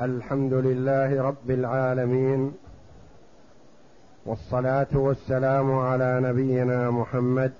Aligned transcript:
الحمد 0.00 0.52
لله 0.52 1.22
رب 1.22 1.50
العالمين 1.50 2.52
والصلاة 4.26 4.86
والسلام 4.94 5.72
على 5.72 6.20
نبينا 6.22 6.90
محمد 6.90 7.52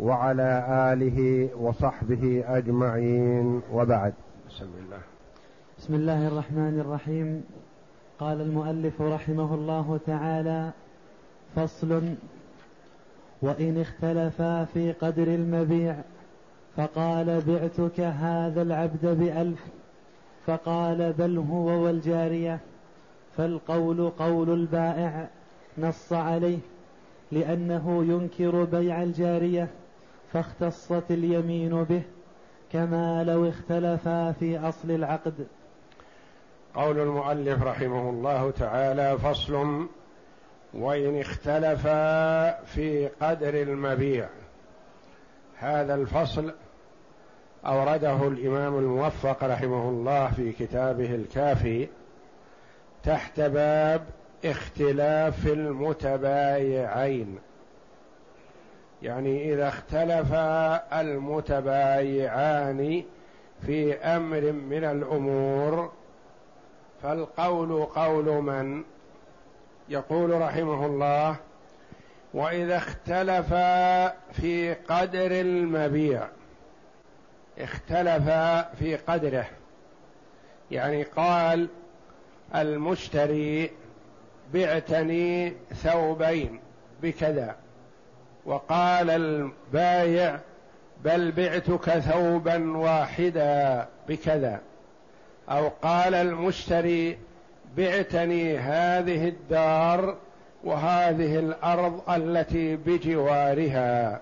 وعلى 0.00 0.66
آله 0.92 1.48
وصحبه 1.56 2.44
أجمعين 2.46 3.60
وبعد. 3.72 4.14
بسم 4.48 4.64
الله. 4.64 4.98
بسم 5.78 5.94
الله 5.94 6.28
الرحمن 6.28 6.80
الرحيم. 6.80 7.44
قال 8.18 8.40
المؤلف 8.40 9.02
رحمه 9.02 9.54
الله 9.54 10.00
تعالى 10.06 10.70
فصل 11.56 12.14
وإن 13.42 13.80
اختلفا 13.80 14.64
في 14.64 14.92
قدر 14.92 15.26
المبيع 15.26 15.96
فقال 16.76 17.42
بعتك 17.46 18.00
هذا 18.00 18.62
العبد 18.62 19.06
بألف. 19.06 19.60
فقال 20.46 21.12
بل 21.12 21.38
هو 21.38 21.84
والجارية 21.84 22.60
فالقول 23.36 24.10
قول 24.10 24.50
البائع 24.50 25.28
نص 25.78 26.12
عليه 26.12 26.58
لأنه 27.32 28.04
ينكر 28.04 28.64
بيع 28.64 29.02
الجارية 29.02 29.68
فاختصت 30.32 31.10
اليمين 31.10 31.84
به 31.84 32.02
كما 32.72 33.24
لو 33.24 33.48
اختلفا 33.48 34.32
في 34.32 34.58
أصل 34.58 34.90
العقد. 34.90 35.46
قول 36.74 36.98
المؤلف 37.00 37.62
رحمه 37.62 38.10
الله 38.10 38.50
تعالى 38.50 39.18
فصل 39.18 39.86
وإن 40.74 41.20
اختلفا 41.20 42.64
في 42.64 43.08
قدر 43.08 43.62
المبيع. 43.62 44.28
هذا 45.58 45.94
الفصل 45.94 46.52
أورده 47.66 48.28
الإمام 48.28 48.78
الموفق 48.78 49.44
رحمه 49.44 49.88
الله 49.88 50.30
في 50.30 50.52
كتابه 50.52 51.14
الكافي 51.14 51.88
تحت 53.04 53.40
باب 53.40 54.04
اختلاف 54.44 55.46
المتبايعين. 55.46 57.38
يعني 59.02 59.52
إذا 59.52 59.68
اختلف 59.68 60.34
المتبايعان 60.92 63.02
في 63.66 63.94
أمر 63.94 64.52
من 64.52 64.84
الأمور 64.84 65.92
فالقول 67.02 67.84
قول 67.84 68.24
من؟ 68.24 68.84
يقول 69.88 70.40
رحمه 70.40 70.86
الله 70.86 71.36
وإذا 72.34 72.76
اختلف 72.76 73.54
في 74.32 74.74
قدر 74.88 75.30
المبيع 75.30 76.28
اختلف 77.58 78.30
في 78.78 78.96
قدره. 78.96 79.46
يعني 80.70 81.02
قال 81.02 81.68
المشتري 82.54 83.70
بعتني 84.54 85.52
ثوبين 85.74 86.60
بكذا 87.02 87.56
وقال 88.44 89.10
البايع 89.10 90.38
بل 91.04 91.32
بعتك 91.32 91.90
ثوبا 91.90 92.76
واحدا 92.76 93.88
بكذا. 94.08 94.60
أو 95.48 95.68
قال 95.82 96.14
المشتري 96.14 97.18
بعتني 97.76 98.58
هذه 98.58 99.28
الدار 99.28 100.16
وهذه 100.64 101.38
الأرض 101.38 102.10
التي 102.10 102.76
بجوارها. 102.76 104.20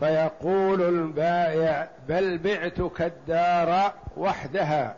فيقول 0.00 0.82
البائع 0.82 1.88
بل 2.08 2.38
بعتك 2.38 3.02
الدار 3.02 3.92
وحدها 4.16 4.94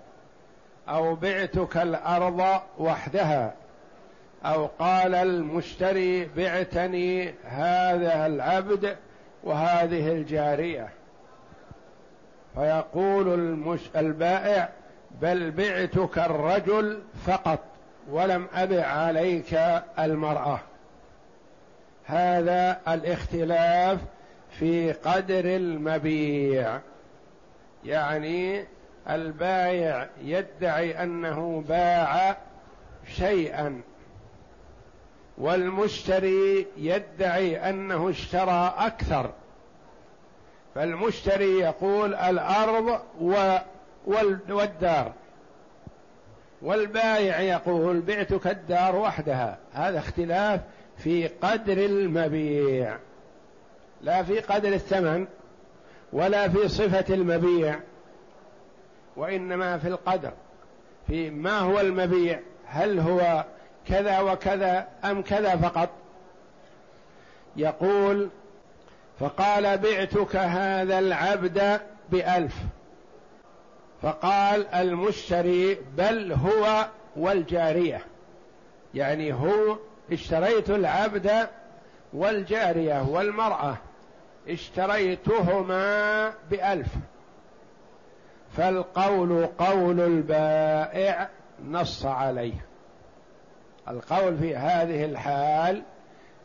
أو 0.89 1.15
بعتك 1.15 1.77
الأرض 1.77 2.61
وحدها 2.79 3.55
أو 4.45 4.67
قال 4.67 5.15
المشتري 5.15 6.25
بعتني 6.25 7.35
هذا 7.45 8.27
العبد 8.27 8.97
وهذه 9.45 10.13
الجارية. 10.13 10.89
فيقول 12.55 13.35
المش... 13.35 13.81
البائع 13.97 14.69
بل 15.23 15.51
بعتك 15.51 16.19
الرجل 16.19 17.03
فقط 17.27 17.59
ولم 18.11 18.49
ابع 18.55 18.87
عليك 18.87 19.61
المرأة. 19.99 20.61
هذا 22.05 22.81
الاختلاف 22.89 23.99
في 24.51 24.93
قدر 24.93 25.45
المبيع. 25.45 26.81
يعني 27.85 28.65
البايع 29.11 30.07
يدعي 30.23 31.03
أنه 31.03 31.65
باع 31.69 32.37
شيئا 33.09 33.81
والمشتري 35.39 36.67
يدعي 36.77 37.71
أنه 37.71 38.11
اشترى 38.11 38.75
أكثر. 38.79 39.31
فالمشتري 40.75 41.59
يقول 41.59 42.15
الأرض 42.15 43.01
والدار. 44.49 45.13
والبايع 46.63 47.41
يقول 47.41 48.01
بعتك 48.01 48.47
الدار 48.47 48.97
وحدها. 48.97 49.59
هذا 49.73 49.99
اختلاف 49.99 50.61
في 50.99 51.27
قدر 51.27 51.79
المبيع. 51.79 52.99
لا 54.03 54.23
في 54.23 54.41
قدر 54.41 54.69
الثمن 54.73 55.27
ولا 56.13 56.49
في 56.49 56.69
صفة 56.69 57.15
المبيع 57.15 57.81
وإنما 59.17 59.79
في 59.79 59.89
القدر 59.89 60.33
في 61.07 61.31
ما 61.31 61.59
هو 61.59 61.81
المبيع 61.81 62.41
هل 62.67 62.99
هو 62.99 63.45
كذا 63.87 64.21
وكذا 64.21 64.89
أم 65.05 65.23
كذا 65.23 65.57
فقط. 65.57 65.89
يقول 67.57 68.29
فقال 69.21 69.79
بعتك 69.79 70.37
هذا 70.37 70.99
العبد 70.99 71.81
بألف. 72.11 72.55
فقال 74.03 74.67
المشتري 74.67 75.79
بل 75.97 76.33
هو 76.33 76.89
والجارية. 77.17 78.01
يعني 78.95 79.33
هو 79.33 79.79
اشتريت 80.13 80.71
العبد 80.71 81.49
والجارية 82.13 83.03
والمرأة. 83.03 83.77
اشتريتهما 84.49 86.33
بألف. 86.51 86.89
فالقول 88.57 89.47
قول 89.47 90.01
البائع 90.01 91.29
نص 91.69 92.07
عليه. 92.07 92.67
القول 93.89 94.39
في 94.39 94.57
هذه 94.57 95.05
الحال 95.05 95.83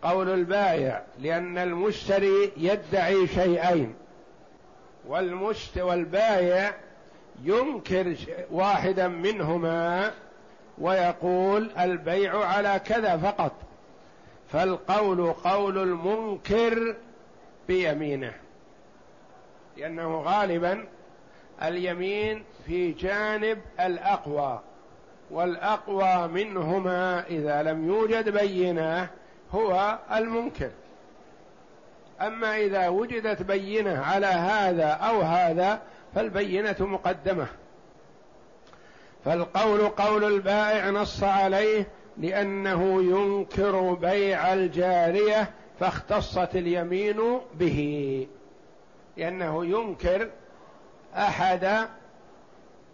قول 0.02 0.30
البائع 0.30 1.04
لأن 1.20 1.58
المشتري 1.58 2.52
يدعي 2.58 3.28
شيئين. 3.28 3.96
والمشت 5.08 5.78
والبائع 5.78 6.74
ينكر 7.44 8.16
واحدا 8.52 9.08
منهما 9.08 10.12
ويقول 10.78 11.72
البيع 11.80 12.46
على 12.46 12.82
كذا 12.86 13.18
فقط. 13.18 13.52
فالقول 14.48 15.34
قول 15.34 15.78
المنكر 15.78 16.96
بيمينه 17.68 18.34
لأنه 19.78 20.22
غالبا 20.22 20.88
اليمين 21.64 22.44
في 22.66 22.92
جانب 22.92 23.62
الأقوى 23.80 24.62
والأقوى 25.32 26.28
منهما 26.28 27.26
إذا 27.28 27.64
لم 27.64 27.88
يوجد 27.88 28.30
بينة 28.30 29.08
هو 29.52 30.00
المنكر 30.16 30.70
أما 32.22 32.58
إذا 32.58 32.88
وجدت 32.88 33.42
بينة 33.42 34.04
على 34.04 34.26
هذا 34.26 34.88
أو 34.88 35.22
هذا 35.22 35.82
فالبينة 36.16 36.76
مقدمة. 36.80 37.48
فالقول 39.26 39.88
قول 39.88 40.24
البائع 40.24 40.90
نص 40.90 41.24
عليه 41.24 41.88
لأنه 42.18 43.04
ينكر 43.04 43.94
بيع 43.94 44.54
الجارية 44.54 45.50
فاختصت 45.80 46.56
اليمين 46.56 47.40
به. 47.56 48.28
لأنه 49.18 49.66
ينكر 49.66 50.30
أحد 51.16 51.88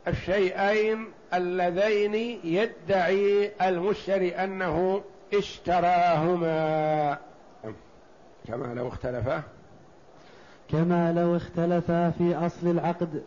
الشيئين 0.07 1.07
اللذين 1.33 2.13
يدعي 2.43 3.51
المشتري 3.61 4.35
أنه 4.35 5.03
اشتراهما. 5.33 7.17
كما 8.47 8.73
لو 8.73 8.87
اختلفا. 8.87 9.41
كما 10.71 11.13
لو 11.13 11.35
اختلفا 11.35 12.09
في 12.09 12.35
أصل 12.35 12.67
العقد. 12.67 13.23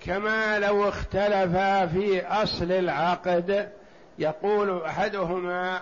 كما 0.00 0.58
لو 0.58 0.88
اختلفا 0.88 1.86
في 1.86 2.26
أصل 2.26 2.72
العقد. 2.72 3.72
يقول 4.18 4.82
أحدهما 4.82 5.80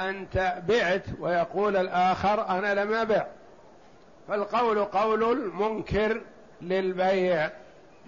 أنت 0.00 0.62
بعت 0.68 1.04
ويقول 1.20 1.76
الآخر 1.76 2.48
أنا 2.48 2.84
لم 2.84 2.92
أبع. 2.92 3.26
فالقول 4.28 4.84
قول 4.84 5.32
المنكر 5.32 6.20
للبيع 6.62 7.50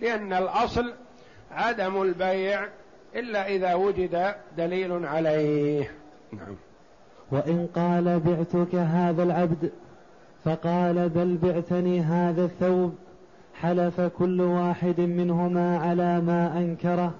لأن 0.00 0.32
الأصل 0.32 0.92
عدم 1.52 2.02
البيع 2.02 2.68
إلا 3.14 3.46
إذا 3.46 3.74
وجد 3.74 4.34
دليل 4.56 5.06
عليه. 5.06 5.92
نعم. 6.32 6.56
وإن 7.30 7.68
قال 7.74 8.20
بعتك 8.20 8.74
هذا 8.74 9.22
العبد 9.22 9.70
فقال 10.44 11.08
بل 11.08 11.36
بعتني 11.42 12.00
هذا 12.00 12.44
الثوب 12.44 12.94
حلف 13.54 14.00
كل 14.00 14.40
واحد 14.40 15.00
منهما 15.00 15.78
على 15.78 16.20
ما 16.20 16.58
أنكره. 16.58 17.14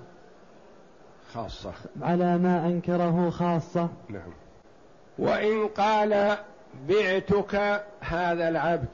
خاصة. 1.32 1.72
على 2.02 2.38
ما 2.38 2.66
أنكره 2.66 3.30
خاصة. 3.30 3.88
نعم. 4.08 4.32
وإن 5.22 5.68
قال 5.68 6.36
بعتك 6.88 7.82
هذا 8.00 8.48
العبد 8.48 8.88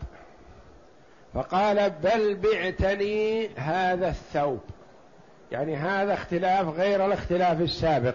فقال 1.34 1.90
بل 1.90 2.34
بعتني 2.34 3.48
هذا 3.56 4.08
الثوب. 4.08 4.60
يعني 5.52 5.76
هذا 5.76 6.14
اختلاف 6.14 6.68
غير 6.68 7.06
الاختلاف 7.06 7.60
السابق. 7.60 8.14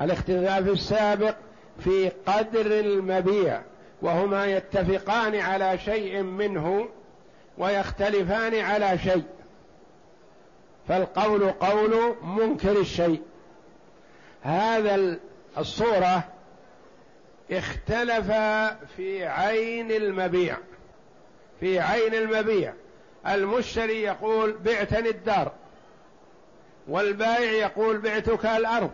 الاختلاف 0.00 0.68
السابق 0.68 1.34
في 1.78 2.08
قدر 2.26 2.66
المبيع 2.66 3.60
وهما 4.02 4.46
يتفقان 4.46 5.36
على 5.36 5.78
شيء 5.78 6.22
منه 6.22 6.88
ويختلفان 7.58 8.54
على 8.54 8.98
شيء. 8.98 9.24
فالقول 10.88 11.50
قول 11.50 12.14
منكر 12.22 12.80
الشيء. 12.80 13.22
هذا 14.42 15.16
الصورة 15.58 16.24
اختلف 17.50 18.32
في 18.96 19.26
عين 19.26 19.90
المبيع 19.90 20.56
في 21.60 21.80
عين 21.80 22.14
المبيع. 22.14 22.72
المشتري 23.26 24.02
يقول 24.02 24.52
بعتني 24.52 25.08
الدار 25.08 25.52
والبائع 26.88 27.52
يقول 27.52 27.98
بعتك 27.98 28.46
الأرض. 28.46 28.90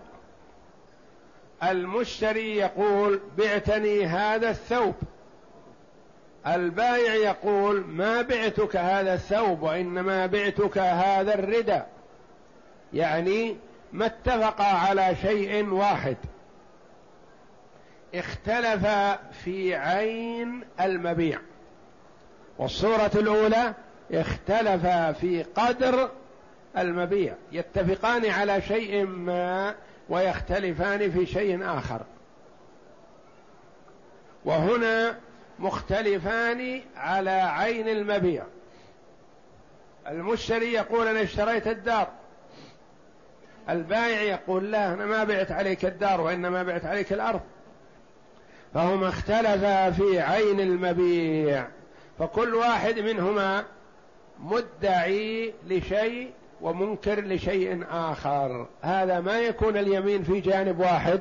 المشتري 1.62 2.56
يقول 2.56 3.20
بعتني 3.38 4.06
هذا 4.06 4.50
الثوب. 4.50 4.94
البائع 6.46 7.14
يقول 7.14 7.84
ما 7.86 8.22
بعتك 8.22 8.76
هذا 8.76 9.14
الثوب 9.14 9.62
وإنما 9.62 10.26
بعتك 10.26 10.78
هذا 10.78 11.34
الردى. 11.34 11.80
يعني 12.94 13.56
ما 13.92 14.06
اتفقا 14.06 14.64
على 14.64 15.16
شيء 15.22 15.68
واحد. 15.68 16.16
اختلف 18.18 18.86
في 19.44 19.74
عين 19.74 20.64
المبيع. 20.80 21.38
والصورة 22.58 23.10
الأولى 23.14 23.74
اختلف 24.12 24.86
في 25.20 25.42
قدر 25.42 26.10
المبيع. 26.78 27.34
يتفقان 27.52 28.26
على 28.26 28.62
شيء 28.62 29.06
ما 29.06 29.74
ويختلفان 30.08 31.10
في 31.10 31.26
شيء 31.26 31.78
آخر. 31.78 32.00
وهنا 34.44 35.18
مختلفان 35.58 36.82
على 36.96 37.30
عين 37.30 37.88
المبيع. 37.88 38.44
المشتري 40.08 40.72
يقول 40.72 41.06
أنا 41.06 41.22
اشتريت 41.22 41.66
الدار. 41.66 42.08
البائع 43.68 44.20
يقول 44.20 44.70
لا 44.70 44.94
أنا 44.94 45.06
ما 45.06 45.24
بعت 45.24 45.52
عليك 45.52 45.84
الدار 45.84 46.20
وإنما 46.20 46.62
بعت 46.62 46.84
عليك 46.84 47.12
الأرض. 47.12 47.40
فهما 48.74 49.08
اختلفا 49.08 49.90
في 49.90 50.20
عين 50.20 50.60
المبيع. 50.60 51.66
فكل 52.18 52.54
واحد 52.54 52.98
منهما 52.98 53.64
مدعي 54.44 55.52
لشيء 55.68 56.30
ومنكر 56.60 57.20
لشيء 57.24 57.84
آخر. 57.90 58.66
هذا 58.82 59.20
ما 59.20 59.38
يكون 59.38 59.76
اليمين 59.76 60.22
في 60.22 60.40
جانب 60.40 60.80
واحد 60.80 61.20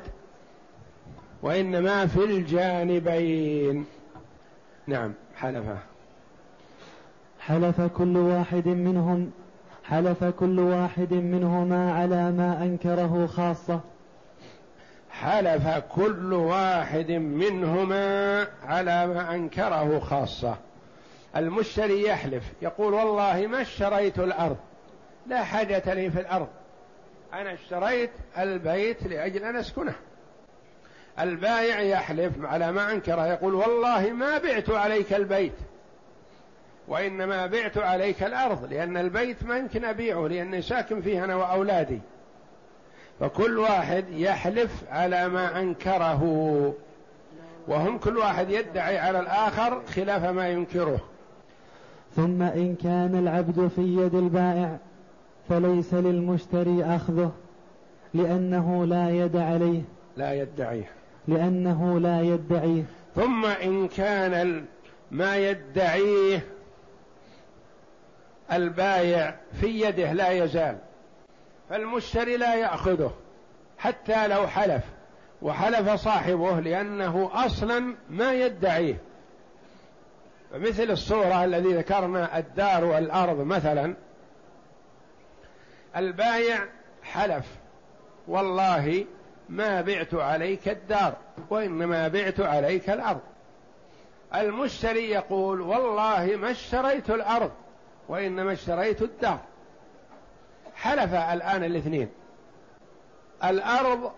وإنما 1.42 2.06
في 2.06 2.24
الجانبين. 2.24 3.84
نعم 4.86 5.12
حلفة. 5.36 5.78
حلف 7.40 7.80
كل 7.80 8.16
واحد 8.16 8.68
منهم 8.68 9.30
حلف 9.84 10.24
كل 10.24 10.58
واحد 10.58 11.12
منهما 11.12 11.92
على 11.92 12.32
ما 12.32 12.62
أنكره 12.62 13.26
خاصة. 13.26 13.80
حلف 15.20 15.68
كل 15.94 16.32
واحد 16.32 17.10
منهما 17.10 18.46
على 18.64 19.06
ما 19.06 19.34
أنكره 19.34 19.98
خاصة. 19.98 20.56
المشتري 21.36 22.02
يحلف 22.02 22.44
يقول 22.62 22.94
والله 22.94 23.46
ما 23.46 23.62
اشتريت 23.62 24.18
الأرض 24.18 24.56
لا 25.26 25.44
حاجة 25.44 25.94
لي 25.94 26.10
في 26.10 26.20
الأرض. 26.20 26.48
أنا 27.32 27.52
اشتريت 27.52 28.10
البيت 28.38 29.02
لأجل 29.02 29.44
أن 29.44 29.56
أسكنه. 29.56 29.94
البائع 31.20 31.80
يحلف 31.80 32.32
على 32.44 32.72
ما 32.72 32.92
أنكره 32.92 33.26
يقول 33.26 33.54
والله 33.54 34.10
ما 34.10 34.38
بعت 34.38 34.70
عليك 34.70 35.12
البيت 35.12 35.56
وإنما 36.88 37.46
بعت 37.46 37.78
عليك 37.78 38.22
الأرض 38.22 38.72
لأن 38.72 38.96
البيت 38.96 39.42
ما 39.44 39.58
يمكن 39.58 39.84
أبيعه 39.84 40.26
لأني 40.28 40.62
ساكن 40.62 41.00
فيه 41.00 41.24
أنا 41.24 41.36
وأولادي. 41.36 42.00
فكل 43.20 43.58
واحد 43.58 44.04
يحلف 44.10 44.84
على 44.90 45.28
ما 45.28 45.60
أنكره. 45.60 46.22
وهم 47.68 47.98
كل 47.98 48.16
واحد 48.16 48.50
يدعي 48.50 48.98
على 48.98 49.20
الآخر 49.20 49.82
خلاف 49.86 50.24
ما 50.24 50.48
ينكره. 50.48 51.00
ثم 52.16 52.42
إن 52.42 52.74
كان 52.74 53.18
العبد 53.18 53.68
في 53.68 53.82
يد 53.82 54.14
البائع 54.14 54.76
فليس 55.48 55.94
للمشتري 55.94 56.84
أخذه 56.84 57.32
لأنه 58.14 58.84
لا 58.86 59.10
يد 59.10 59.36
عليه 59.36 59.82
لا 60.16 60.32
يدعيه 60.32 60.90
لأنه 61.28 62.00
لا 62.00 62.20
يدعيه 62.20 62.82
ثم 63.14 63.44
إن 63.44 63.88
كان 63.88 64.64
ما 65.10 65.36
يدعيه 65.36 66.40
البايع 68.52 69.34
في 69.60 69.80
يده 69.80 70.12
لا 70.12 70.30
يزال. 70.30 70.76
فالمشتري 71.70 72.36
لا 72.36 72.54
يأخذه 72.54 73.12
حتى 73.78 74.28
لو 74.28 74.46
حلف 74.46 74.84
وحلف 75.42 75.90
صاحبه 75.90 76.60
لأنه 76.60 77.30
أصلا 77.34 77.94
ما 78.10 78.32
يدعيه. 78.32 78.96
مثل 80.54 80.90
الصورة 80.90 81.44
الذي 81.44 81.74
ذكرنا 81.74 82.38
الدار 82.38 82.84
والأرض 82.84 83.40
مثلا 83.40 83.94
البايع 85.96 86.58
حلف 87.02 87.46
والله 88.28 89.04
ما 89.48 89.80
بعت 89.80 90.14
عليك 90.14 90.68
الدار 90.68 91.16
وإنما 91.50 92.08
بعت 92.08 92.40
عليك 92.40 92.90
الأرض. 92.90 93.20
المشتري 94.34 95.10
يقول 95.10 95.60
والله 95.60 96.36
ما 96.36 96.50
اشتريت 96.50 97.10
الأرض 97.10 97.50
وإنما 98.08 98.52
اشتريت 98.52 99.02
الدار. 99.02 99.40
حلف 100.76 101.14
الآن 101.14 101.64
الاثنين. 101.64 102.08
الأرض 103.44 104.12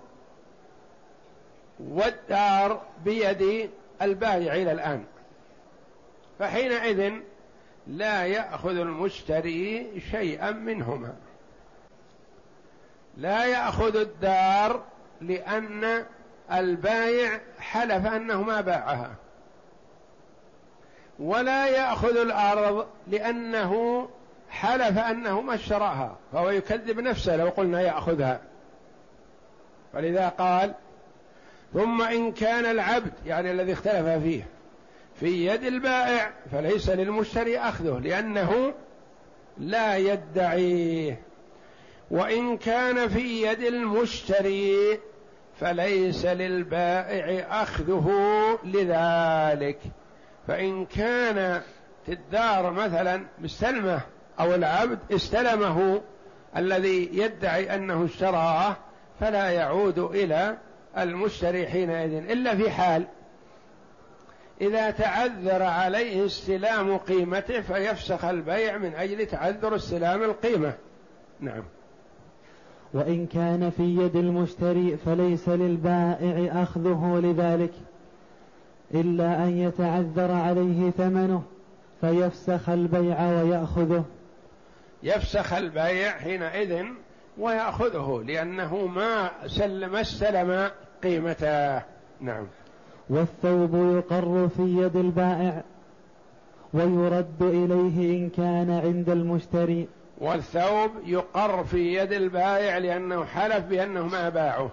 والدار 1.80 2.82
بيد 3.04 3.70
البائع 4.02 4.54
إلى 4.54 4.72
الآن. 4.72 5.04
فحينئذ 6.38 7.12
لا 7.86 8.26
يأخذ 8.26 8.76
المشتري 8.76 10.00
شيئا 10.10 10.50
منهما. 10.50 11.16
لا 13.16 13.44
يأخذ 13.44 13.96
الدار 13.96 14.84
لأن 15.20 16.04
البايع 16.52 17.40
حلف 17.58 18.06
أنه 18.06 18.42
ما 18.42 18.60
باعها. 18.60 19.14
ولا 21.18 21.66
يأخذ 21.66 22.16
الأرض 22.16 22.86
لأنه 23.06 24.08
حلف 24.50 24.98
أنه 24.98 25.40
ما 25.40 25.54
اشتراها 25.54 26.16
فهو 26.32 26.50
يكذب 26.50 27.00
نفسه 27.00 27.36
لو 27.36 27.48
قلنا 27.48 27.80
يأخذها. 27.80 28.40
فلذا 29.92 30.28
قال 30.28 30.74
ثم 31.74 32.02
إن 32.02 32.32
كان 32.32 32.64
العبد 32.64 33.12
يعني 33.26 33.50
الذي 33.50 33.72
اختلف 33.72 34.22
فيه 34.22 34.46
في 35.20 35.46
يد 35.46 35.64
البائع 35.64 36.30
فليس 36.52 36.90
للمشتري 36.90 37.58
أخذه 37.58 37.98
لأنه 37.98 38.74
لا 39.58 39.96
يدعيه. 39.96 41.22
وإن 42.10 42.56
كان 42.56 43.08
في 43.08 43.42
يد 43.42 43.62
المشتري 43.62 45.00
فليس 45.60 46.26
للبائع 46.26 47.62
أخذه 47.62 48.08
لذلك. 48.64 49.78
فإن 50.46 50.86
كان 50.86 51.62
الدار 52.08 52.70
مثلا 52.70 53.26
مستلمة 53.38 54.00
أو 54.40 54.54
العبد 54.54 54.98
استلمه 55.10 56.00
الذي 56.56 57.10
يدعي 57.12 57.74
أنه 57.74 58.04
اشتراه 58.04 58.76
فلا 59.20 59.50
يعود 59.50 59.98
إلى 59.98 60.56
المشتري 60.98 61.66
حينئذ 61.66 62.30
إلا 62.30 62.56
في 62.56 62.70
حال 62.70 63.04
إذا 64.60 64.90
تعذر 64.90 65.62
عليه 65.62 66.26
استلام 66.26 66.96
قيمته 66.96 67.60
فيفسخ 67.60 68.24
البيع 68.24 68.78
من 68.78 68.94
أجل 68.94 69.26
تعذر 69.26 69.76
استلام 69.76 70.22
القيمة. 70.22 70.72
نعم. 71.40 71.62
وإن 72.94 73.26
كان 73.26 73.70
في 73.70 73.82
يد 73.82 74.16
المشتري 74.16 74.96
فليس 74.96 75.48
للبائع 75.48 76.62
أخذه 76.62 77.20
لذلك 77.22 77.72
إلا 78.94 79.44
أن 79.44 79.58
يتعذر 79.58 80.32
عليه 80.32 80.90
ثمنه 80.90 81.42
فيفسخ 82.00 82.68
البيع 82.68 83.42
ويأخذه. 83.42 84.04
يفسخ 85.02 85.52
البيع 85.52 86.10
حينئذ 86.10 86.84
ويأخذه 87.38 88.24
لأنه 88.26 88.86
ما 88.86 89.30
سلم 89.46 89.96
استلم 89.96 90.70
قيمته. 91.02 91.82
نعم. 92.20 92.46
والثوب 93.10 93.96
يقر 93.96 94.48
في 94.56 94.62
يد 94.62 94.96
البائع 94.96 95.62
ويرد 96.74 97.42
إليه 97.42 98.18
إن 98.18 98.30
كان 98.30 98.80
عند 98.84 99.08
المشتري. 99.08 99.88
والثوب 100.18 100.90
يقر 101.06 101.64
في 101.64 101.94
يد 101.94 102.12
البائع 102.12 102.78
لأنه 102.78 103.24
حلف 103.24 103.64
بأنه 103.64 104.06
ما 104.06 104.28
باعه. 104.28 104.70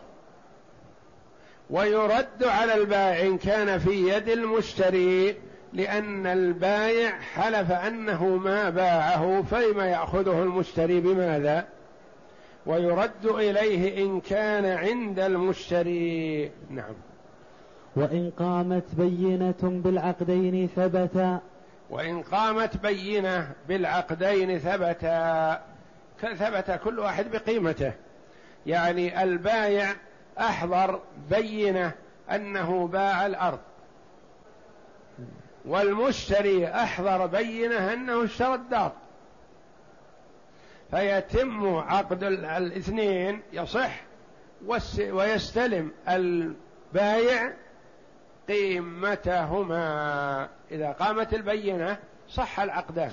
ويرد 1.69 2.43
على 2.43 2.75
البائع 2.75 3.27
إن 3.27 3.37
كان 3.37 3.79
في 3.79 4.09
يد 4.09 4.29
المشتري 4.29 5.35
لأن 5.75 6.27
البائع 6.27 7.19
حلف 7.19 7.71
أنه 7.71 8.25
ما 8.25 8.69
باعه 8.69 9.41
فيما 9.41 9.85
يأخذه 9.85 10.43
المشتري 10.43 10.99
بماذا؟ 10.99 11.67
ويرد 12.65 13.25
إليه 13.25 14.05
إن 14.05 14.21
كان 14.21 14.65
عند 14.65 15.19
المشتري. 15.19 16.51
نعم. 16.69 16.93
وإن 17.95 18.31
قامت 18.39 18.95
بينة 18.97 19.55
بالعقدين 19.61 20.67
ثبتا. 20.75 21.39
وإن 21.89 22.21
قامت 22.21 22.77
بينة 22.77 23.51
بالعقدين 23.67 24.59
ثبتا. 24.59 25.61
ثبت 26.21 26.79
كل 26.83 26.99
واحد 26.99 27.31
بقيمته. 27.31 27.93
يعني 28.65 29.23
البايع 29.23 29.87
أحضر 30.39 30.99
بينة 31.29 31.91
أنه 32.31 32.87
باع 32.87 33.25
الأرض. 33.25 33.59
والمشتري 35.67 36.67
أحضر 36.67 37.25
بينة 37.25 37.93
أنه 37.93 38.23
اشترى 38.23 38.55
الدار. 38.55 38.91
فيتم 40.91 41.75
عقد 41.75 42.23
الاثنين 42.23 43.41
يصح 43.53 44.01
ويستلم 45.11 45.91
البايع 46.09 47.53
قيمتهما. 48.47 50.49
إذا 50.71 50.91
قامت 50.91 51.33
البينة 51.33 51.97
صح 52.29 52.59
العقدان 52.59 53.11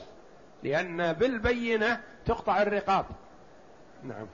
لأن 0.62 1.12
بالبينة 1.12 2.00
تقطع 2.26 2.62
الرقاب. 2.62 3.04
نعم. 4.04 4.26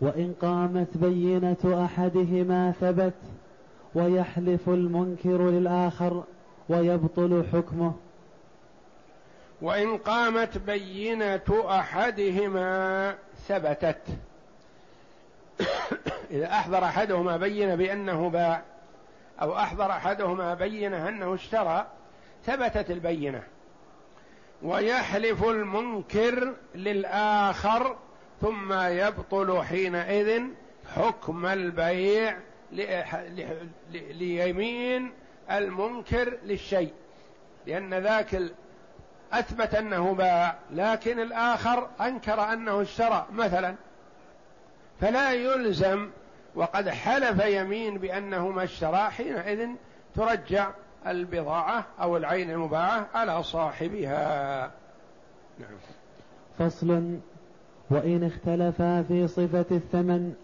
وإن 0.00 0.34
قامت 0.40 0.96
بينة 0.96 1.84
أحدهما 1.84 2.72
ثبت 2.80 3.14
ويحلف 3.94 4.68
المنكر 4.68 5.50
للآخر 5.50 6.24
ويبطل 6.68 7.44
حكمه. 7.52 7.94
وإن 9.62 9.98
قامت 9.98 10.58
بينة 10.58 11.64
أحدهما 11.68 13.14
ثبتت. 13.48 14.02
إذا 16.30 16.52
أحضر 16.52 16.84
أحدهما 16.84 17.36
بين 17.36 17.76
بأنه 17.76 18.30
باع 18.30 18.62
أو 19.42 19.56
أحضر 19.56 19.90
أحدهما 19.90 20.54
بينة 20.54 21.08
أنه 21.08 21.34
اشترى 21.34 21.86
ثبتت 22.46 22.90
البينة. 22.90 23.42
ويحلف 24.62 25.44
المنكر 25.44 26.54
للآخر 26.74 27.96
ثم 28.40 28.72
يبطل 28.72 29.62
حينئذ 29.62 30.42
حكم 30.94 31.46
البيع 31.46 32.36
ليمين 33.92 35.12
المنكر 35.50 36.38
للشيء 36.44 36.92
لأن 37.66 37.94
ذاك 37.94 38.42
أثبت 39.32 39.74
أنه 39.74 40.14
باع 40.14 40.56
لكن 40.70 41.20
الآخر 41.20 41.88
أنكر 42.00 42.52
أنه 42.52 42.82
اشترى 42.82 43.26
مثلا. 43.32 43.74
فلا 45.00 45.32
يلزم 45.32 46.10
وقد 46.54 46.88
حلف 46.88 47.44
يمين 47.44 47.98
بأنه 47.98 48.48
ما 48.48 48.64
اشترى 48.64 49.10
حينئذ 49.10 49.68
ترجع 50.16 50.70
البضاعة 51.06 51.84
أو 52.00 52.16
العين 52.16 52.50
المباعة 52.50 53.06
على 53.14 53.42
صاحبها. 53.42 54.70
نعم. 55.58 55.78
فصل. 56.58 57.18
وإن 57.90 58.24
اختلفا 58.24 59.02
في 59.02 59.28
صفة 59.28 59.66
الثمن. 59.70 60.34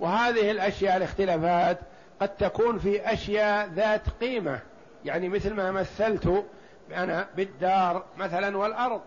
وهذه 0.00 0.50
الأشياء 0.50 0.96
الاختلافات 0.96 1.78
قد 2.20 2.36
تكون 2.36 2.78
في 2.78 3.12
أشياء 3.12 3.68
ذات 3.68 4.08
قيمة. 4.20 4.60
يعني 5.04 5.28
مثل 5.28 5.54
ما 5.54 5.70
مثلت 5.70 6.44
أنا 6.94 7.26
بالدار 7.36 8.04
مثلا 8.18 8.56
والأرض. 8.56 9.00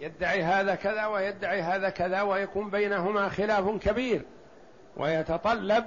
يدعي 0.00 0.42
هذا 0.42 0.74
كذا 0.74 1.06
ويدعي 1.06 1.62
هذا 1.62 1.88
كذا 1.88 2.22
ويكون 2.22 2.70
بينهما 2.70 3.28
خلاف 3.28 3.68
كبير. 3.68 4.22
ويتطلب 4.96 5.84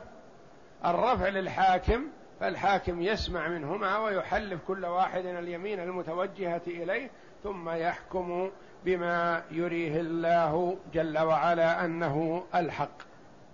الرفع 0.85 1.27
للحاكم 1.27 2.03
فالحاكم 2.39 3.01
يسمع 3.01 3.47
منهما 3.47 3.97
ويحلف 3.97 4.59
كل 4.67 4.85
واحد 4.85 5.25
اليمين 5.25 5.79
المتوجهة 5.79 6.61
إليه 6.67 7.09
ثم 7.43 7.69
يحكم 7.69 8.51
بما 8.85 9.43
يريه 9.51 9.99
الله 9.99 10.77
جل 10.93 11.19
وعلا 11.19 11.85
أنه 11.85 12.43
الحق. 12.55 12.97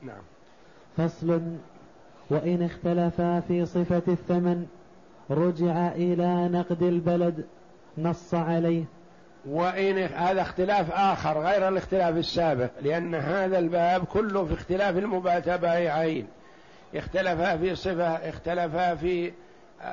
نعم. 0.02 0.22
فصل 0.98 1.42
وإن 2.30 2.64
اختلفا 2.64 3.40
في 3.40 3.66
صفة 3.66 4.02
الثمن 4.08 4.66
رجع 5.32 5.88
إلى 5.88 6.48
نقد 6.48 6.84
البلد 6.84 7.46
نص 7.98 8.34
عليه. 8.34 8.84
وإن 9.46 9.98
هذا 9.98 10.42
اختلاف 10.42 10.92
آخر 10.92 11.42
غير 11.42 11.68
الاختلاف 11.68 12.18
السابق 12.18 12.70
لأن 12.82 13.16
هذا 13.16 13.60
الباب 13.60 14.06
كله 14.06 14.46
في 14.46 14.54
اختلاف 14.54 14.98
المتبايعين 14.98 16.28
اختلفا 16.96 17.58
في 17.58 17.76
صفة 17.76 18.08
اختلفا 18.08 18.96
في 18.96 19.32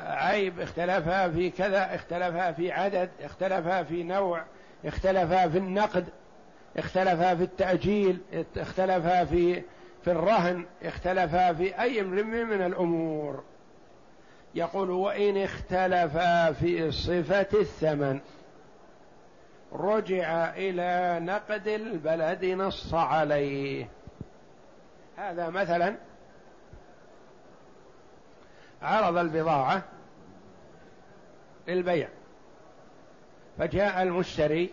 عيب 0.06 0.60
اختلفا 0.60 1.28
في 1.28 1.50
كذا 1.50 1.94
اختلفا 1.94 2.52
في 2.52 2.72
عدد 2.72 3.08
اختلفا 3.22 3.82
في 3.82 4.02
نوع 4.02 4.44
اختلفا 4.84 5.48
في 5.48 5.58
النقد 5.58 6.04
اختلفا 6.76 7.34
في 7.34 7.42
التأجيل 7.42 8.18
اختلفا 8.56 9.24
في 9.24 9.62
في 10.06 10.12
الرهن 10.12 10.64
اختلفا 10.82 11.52
في 11.52 11.80
أي 11.80 12.02
من 12.02 12.62
الأمور. 12.62 13.44
يقول 14.54 14.90
وإن 14.90 15.36
اختلفا 15.36 16.52
في 16.52 16.90
صفة 16.90 17.48
الثمن 17.54 18.20
رجع 19.72 20.54
إلى 20.54 21.18
نقد 21.22 21.68
البلد 21.68 22.44
نص 22.44 22.94
عليه. 22.94 23.88
هذا 25.16 25.48
مثلا 25.50 25.96
عرض 28.82 29.16
البضاعة 29.16 29.82
للبيع 31.68 32.08
فجاء 33.58 34.02
المشتري 34.02 34.70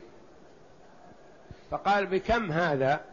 فقال 1.71 2.05
بكم 2.05 2.51
هذا؟ 2.51 3.12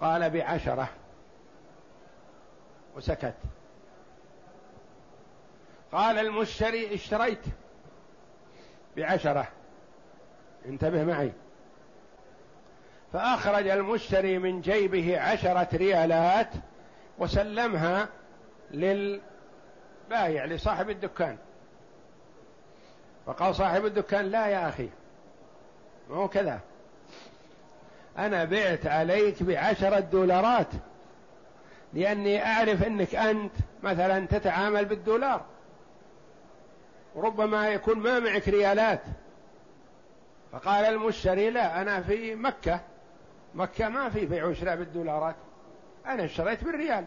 قال 0.00 0.30
بعشرة. 0.30 0.88
وسكت. 2.96 3.34
قال 5.92 6.18
المشتري 6.18 6.94
اشتريت 6.94 7.40
بعشرة. 8.96 9.48
انتبه 10.66 11.04
معي. 11.04 11.32
فأخرج 13.12 13.68
المشتري 13.68 14.38
من 14.38 14.60
جيبه 14.60 15.20
عشرة 15.20 15.76
ريالات 15.76 16.50
وسلمها 17.18 18.08
للبايع 18.70 20.44
لصاحب 20.44 20.90
الدكان. 20.90 21.38
فقال 23.26 23.54
صاحب 23.54 23.84
الدكان 23.86 24.24
لا 24.24 24.46
يا 24.46 24.68
أخي 24.68 24.88
ما 26.10 26.16
هو 26.16 26.28
كذا. 26.28 26.60
أنا 28.18 28.44
بعت 28.44 28.86
عليك 28.86 29.42
بعشرة 29.42 30.00
دولارات 30.00 30.66
لأني 31.94 32.46
أعرف 32.46 32.86
أنك 32.86 33.14
أنت 33.14 33.52
مثلا 33.82 34.26
تتعامل 34.26 34.84
بالدولار. 34.84 35.44
ربما 37.16 37.68
يكون 37.68 37.98
ما 37.98 38.18
معك 38.18 38.48
ريالات. 38.48 39.00
فقال 40.52 40.84
المشتري 40.84 41.50
لا 41.50 41.82
أنا 41.82 42.00
في 42.00 42.34
مكة. 42.34 42.80
مكة 43.54 43.88
ما 43.88 44.10
في 44.10 44.26
بيع 44.26 44.44
وشراء 44.44 44.76
بالدولارات. 44.76 45.36
أنا 46.06 46.24
اشتريت 46.24 46.64
بالريال. 46.64 47.04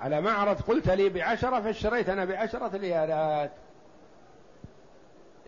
على 0.00 0.20
معرض 0.20 0.60
قلت 0.60 0.88
لي 0.88 1.08
بعشرة 1.08 1.60
فاشتريت 1.60 2.08
أنا 2.08 2.24
بعشرة 2.24 2.76
ريالات. 2.76 3.50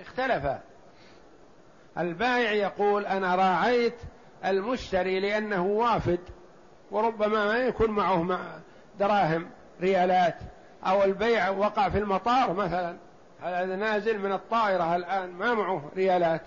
اختلف. 0.01 0.59
البائع 1.99 2.53
يقول 2.53 3.07
أنا 3.07 3.35
راعيت 3.35 3.95
المشتري 4.45 5.21
لأنه 5.21 5.67
وافد 5.67 6.21
وربما 6.91 7.47
ما 7.47 7.59
يكون 7.59 7.91
معه 7.91 8.41
دراهم 8.99 9.51
ريالات 9.81 10.37
أو 10.87 11.05
البيع 11.05 11.49
وقع 11.51 11.89
في 11.89 11.99
المطار 11.99 12.53
مثلا. 12.53 12.97
هذا 13.43 13.77
نازل 13.77 14.19
من 14.19 14.33
الطائرة 14.33 14.97
الآن؟ 14.97 15.31
ما 15.31 15.55
معه 15.55 15.91
ريالات. 15.97 16.43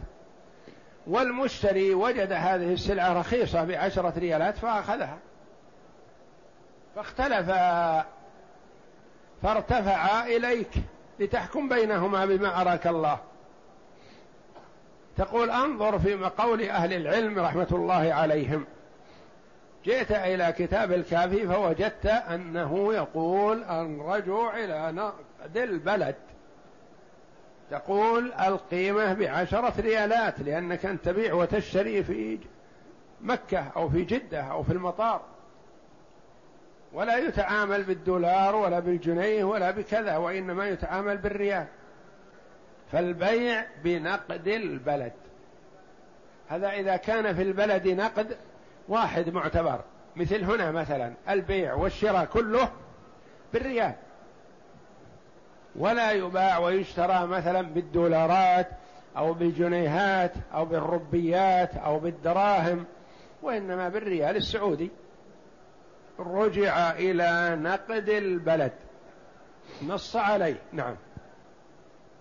والمشتري 1.07 1.93
وجد 1.93 2.31
هذه 2.31 2.73
السلعة 2.73 3.13
رخيصة 3.13 3.63
بعشرة 3.63 4.13
ريالات 4.19 4.57
فأخذها. 4.57 5.17
فاختلف 6.95 7.51
فارتفع 9.43 10.25
إليك 10.25 10.71
لتحكم 11.19 11.69
بينهما 11.69 12.25
بما 12.25 12.61
أراك 12.61 12.87
الله. 12.87 13.19
تقول 15.17 15.49
انظر 15.49 15.99
في 15.99 16.13
قول 16.13 16.61
أهل 16.61 16.93
العلم 16.93 17.39
رحمة 17.39 17.67
الله 17.71 18.13
عليهم. 18.13 18.65
جئت 19.85 20.11
إلى 20.11 20.53
كتاب 20.57 20.91
الكافي 20.91 21.47
فوجدت 21.47 22.05
أنه 22.05 22.93
يقول 22.93 23.63
الرجوع 23.63 24.57
إلى 24.57 24.91
نقد 24.91 25.57
البلد. 25.57 26.15
تقول 27.71 28.33
القيمة 28.33 29.13
بعشرة 29.13 29.73
ريالات 29.81 30.39
لأنك 30.39 30.85
أن 30.85 31.01
تبيع 31.01 31.33
وتشتري 31.33 32.03
في 32.03 32.39
مكة 33.21 33.71
أو 33.75 33.89
في 33.89 34.03
جدة 34.03 34.41
أو 34.41 34.63
في 34.63 34.73
المطار. 34.73 35.21
ولا 36.93 37.17
يتعامل 37.17 37.83
بالدولار 37.83 38.55
ولا 38.55 38.79
بالجنيه 38.79 39.43
ولا 39.43 39.71
بكذا 39.71 40.17
وإنما 40.17 40.67
يتعامل 40.67 41.17
بالريال. 41.17 41.67
فالبيع 42.91 43.65
بنقد 43.83 44.47
البلد. 44.47 45.13
هذا 46.47 46.69
إذا 46.69 46.95
كان 46.95 47.35
في 47.35 47.41
البلد 47.41 47.87
نقد 47.87 48.37
واحد 48.87 49.29
معتبر 49.29 49.81
مثل 50.15 50.43
هنا 50.43 50.71
مثلا 50.71 51.13
البيع 51.29 51.73
والشراء 51.73 52.25
كله 52.25 52.71
بالريال. 53.53 53.93
ولا 55.75 56.11
يباع 56.11 56.57
ويشترى 56.57 57.27
مثلا 57.27 57.61
بالدولارات 57.61 58.67
أو 59.17 59.33
بالجنيهات 59.33 60.33
أو 60.53 60.65
بالربيات 60.65 61.75
أو 61.75 61.99
بالدراهم 61.99 62.85
وإنما 63.41 63.89
بالريال 63.89 64.35
السعودي. 64.35 64.91
رجع 66.19 66.91
إلى 66.91 67.57
نقد 67.61 68.09
البلد. 68.09 68.71
نص 69.81 70.15
عليه. 70.15 70.61
نعم. 70.73 70.95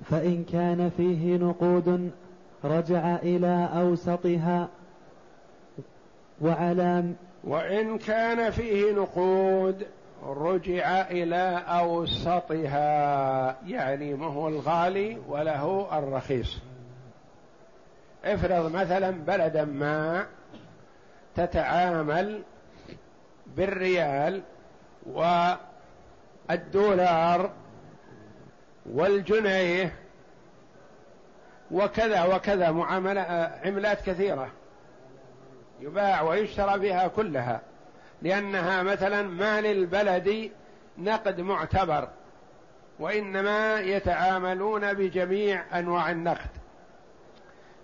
فإن 0.05 0.45
كان 0.45 0.91
فيه 0.91 1.37
نقود 1.37 2.11
رجع 2.65 3.17
إلى 3.17 3.69
أوسطها 3.75 4.69
وعلى 6.41 7.05
وإن 7.45 7.99
كان 7.99 8.51
فيه 8.51 8.93
نقود 8.93 9.87
رجع 10.25 11.11
إلى 11.11 11.63
أوسطها 11.69 13.57
يعني 13.67 14.15
ما 14.15 14.27
هو 14.27 14.49
الغالي 14.49 15.19
وله 15.29 15.99
الرخيص. 15.99 16.59
افرض 18.25 18.73
مثلا 18.73 19.11
بلدا 19.11 19.65
ما 19.65 20.27
تتعامل 21.37 22.43
بالريال 23.57 24.43
والدولار 26.49 27.51
والجنيه 28.93 29.93
وكذا 31.71 32.25
وكذا 32.25 32.71
معاملة 32.71 33.21
عملات 33.65 34.03
كثيرة 34.07 34.51
يباع 35.81 36.23
ويشترى 36.23 36.79
بها 36.79 37.09
كلها 37.09 37.61
لأنها 38.23 38.83
مثلا 38.83 39.23
ما 39.23 39.61
للبلد 39.61 40.51
نقد 40.99 41.41
معتبر 41.41 42.09
وإنما 42.99 43.81
يتعاملون 43.81 44.95
بجميع 44.95 45.79
أنواع 45.79 46.11
النقد. 46.11 46.51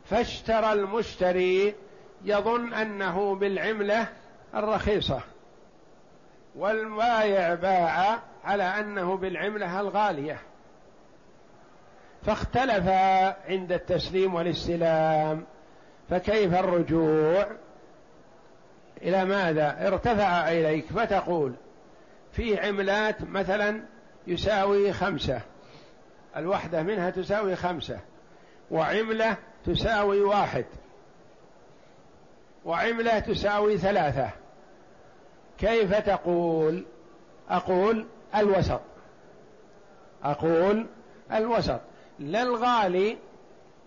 فاشترى 0.05 0.73
المشتري 0.73 1.75
يظن 2.25 2.75
أنه 2.75 3.35
بالعملة 3.35 4.09
الرخيصة 4.55 5.21
والبايع 6.57 7.55
باع 7.55 8.19
على 8.45 8.63
أنه 8.63 9.17
بالعملة 9.17 9.81
الغالية. 9.81 10.39
فاختلف 12.27 12.89
عند 13.49 13.73
التسليم 13.73 14.35
والاستلام. 14.35 15.45
فكيف 16.11 16.55
الرجوع؟ 16.55 17.47
إلى 19.03 19.25
ماذا؟ 19.25 19.87
ارتفع 19.87 20.49
إليك 20.49 20.87
فتقول 20.87 21.53
في 22.33 22.61
عملات 22.61 23.23
مثلا 23.23 23.83
يساوي 24.27 24.93
خمسة. 24.93 25.41
الوحدة 26.37 26.83
منها 26.83 27.11
تساوي 27.11 27.57
خمسة. 27.57 28.01
وعملة 28.71 29.37
تساوي 29.67 30.21
واحد. 30.21 30.65
وعملة 32.65 33.19
تساوي 33.19 33.79
ثلاثة. 33.79 34.31
كيف 35.59 35.95
تقول؟ 35.95 36.85
أقول 37.49 38.07
الوسط. 38.37 38.81
أقول 40.25 40.87
الوسط. 41.33 41.81
لا 42.19 42.43
الغالي 42.43 43.17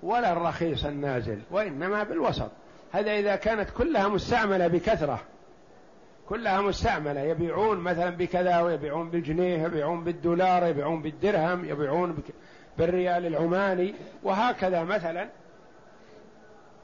ولا 0.04 0.32
الرخيص 0.32 0.86
النازل 0.86 1.42
وإنما 1.52 2.04
بالوسط. 2.04 2.50
هذا 2.92 3.12
إذا 3.12 3.36
كانت 3.36 3.70
كلها 3.70 4.08
مستعملة 4.08 4.68
بكثرة 4.68 5.20
كلها 6.30 6.62
مستعملة. 6.62 7.22
يبيعون 7.22 7.78
مثلا 7.78 8.10
بكذا 8.10 8.62
ويبيعون 8.62 9.10
بالجنيه 9.10 9.64
يبيعون 9.64 10.04
بالدولار 10.04 10.66
يبيعون 10.66 11.02
بالدرهم 11.02 11.66
يبيعون 11.66 12.18
بالريال 12.78 13.26
العماني. 13.26 13.96
وهكذا 14.24 14.84
مثلا. 14.84 15.30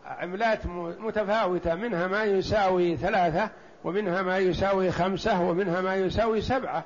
عملات 0.06 0.66
متفاوتة. 1.00 1.76
منها 1.76 2.08
ما 2.08 2.24
يساوي 2.24 2.98
ثلاثة 2.98 3.50
ومنها 3.84 4.22
ما 4.22 4.38
يساوي 4.38 4.92
خمسة 4.92 5.42
ومنها 5.42 5.82
ما 5.82 5.96
يساوي 5.96 6.42
سبعة. 6.42 6.84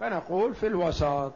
فنقول 0.00 0.54
في 0.54 0.66
الوسط. 0.66 1.32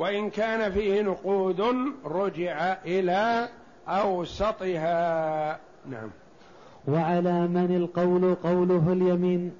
وإن 0.00 0.30
كان 0.30 0.72
فيه 0.72 1.02
نقود 1.02 1.60
رجع 2.04 2.76
إلى 2.84 3.48
أوسطها. 3.88 5.58
نعم. 5.90 6.10
وعلى 6.88 7.48
من 7.48 7.76
القول 7.76 8.34
قوله 8.34 8.92
اليمين؟ 8.92 9.52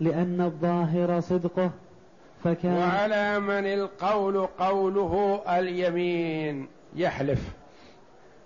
لأن 0.00 0.40
الظاهر 0.40 1.20
صدقه 1.20 1.70
فكان 2.44 2.76
وعلى 2.76 3.40
من 3.40 3.66
القول 3.66 4.46
قوله 4.46 5.42
اليمين؟ 5.48 6.68
يحلف. 6.96 7.52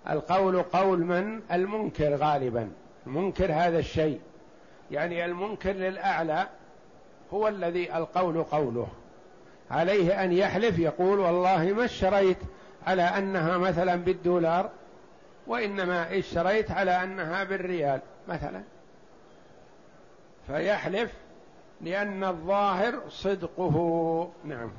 القول 0.09 0.61
قول 0.61 0.99
من؟ 0.99 1.39
المنكر 1.51 2.15
غالبا. 2.15 2.69
منكر 3.05 3.53
هذا 3.53 3.79
الشيء. 3.79 4.19
يعني 4.91 5.25
المنكر 5.25 5.71
للأعلى 5.71 6.47
هو 7.33 7.47
الذي 7.47 7.97
القول 7.97 8.43
قوله. 8.43 8.87
عليه 9.71 10.23
أن 10.23 10.31
يحلف 10.31 10.79
يقول 10.79 11.19
والله 11.19 11.73
ما 11.73 11.85
اشتريت 11.85 12.37
على 12.87 13.01
أنها 13.01 13.57
مثلا 13.57 13.95
بالدولار 13.95 14.69
وإنما 15.47 16.17
اشتريت 16.17 16.71
على 16.71 17.03
أنها 17.03 17.43
بالريال 17.43 17.99
مثلا. 18.27 18.61
فيحلف 20.47 21.11
لأن 21.81 22.23
الظاهر 22.23 22.93
صدقه. 23.09 24.29
نعم. 24.43 24.71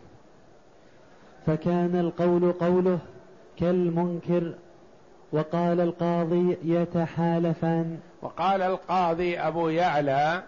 فكان 1.47 2.01
القول 2.01 2.53
قوله 2.53 2.99
كالمنكر 3.59 4.55
وقال 5.33 5.81
القاضي 5.81 6.59
يتحالفان. 6.65 7.99
وقال 8.23 8.63
القاضي 8.63 9.39
أبو 9.39 9.69
يعلى 9.69 10.43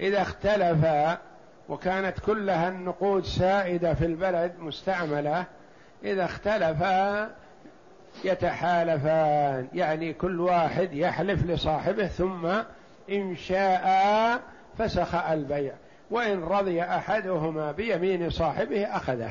إذا 0.00 0.22
اختلفا 0.22 1.18
وكانت 1.68 2.18
كلها 2.18 2.68
النقود 2.68 3.24
سائدة 3.24 3.94
في 3.94 4.06
البلد 4.06 4.52
مستعملة. 4.58 5.44
إذا 6.04 6.24
اختلفا 6.24 7.30
يتحالفان. 8.24 9.68
يعني 9.74 10.12
كل 10.12 10.40
واحد 10.40 10.92
يحلف 10.92 11.46
لصاحبه 11.46 12.06
ثم 12.06 12.46
إن 13.10 13.36
شاء 13.36 14.40
فسخ 14.78 15.14
البيع. 15.14 15.72
وإن 16.10 16.44
رضي 16.44 16.82
أحدهما 16.82 17.72
بيمين 17.72 18.30
صاحبه 18.30 18.84
أخذه. 18.96 19.30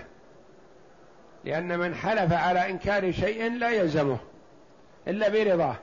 لأن 1.46 1.80
من 1.80 1.96
حلف 1.96 2.34
على 2.34 2.70
إنكار 2.70 3.12
شيء 3.12 3.52
لا 3.52 3.70
يلزمه 3.70 4.18
إلا 5.08 5.30
برضاه. 5.30 5.76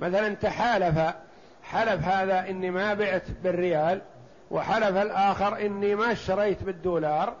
مثلا 0.00 0.34
تحالف 0.34 1.14
حلف 1.62 2.04
هذا 2.04 2.50
إني 2.50 2.70
ما 2.70 2.94
بعت 2.94 3.22
بالريال 3.44 4.00
وحلف 4.50 4.96
الآخر 4.96 5.66
إني 5.66 5.94
ما 5.94 6.12
اشتريت 6.12 6.62
بالدولار 6.62 7.34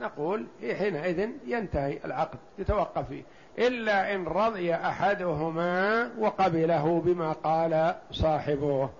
نقول 0.00 0.46
حينئذ 0.60 1.28
ينتهي 1.46 1.98
العقد 2.04 2.38
يتوقف 2.58 3.08
فيه. 3.08 3.22
إلا 3.58 4.14
إن 4.14 4.24
رضي 4.24 4.74
أحدهما 4.74 6.10
وقبله 6.18 7.00
بما 7.00 7.32
قال 7.32 7.94
صاحبه. 8.10 8.90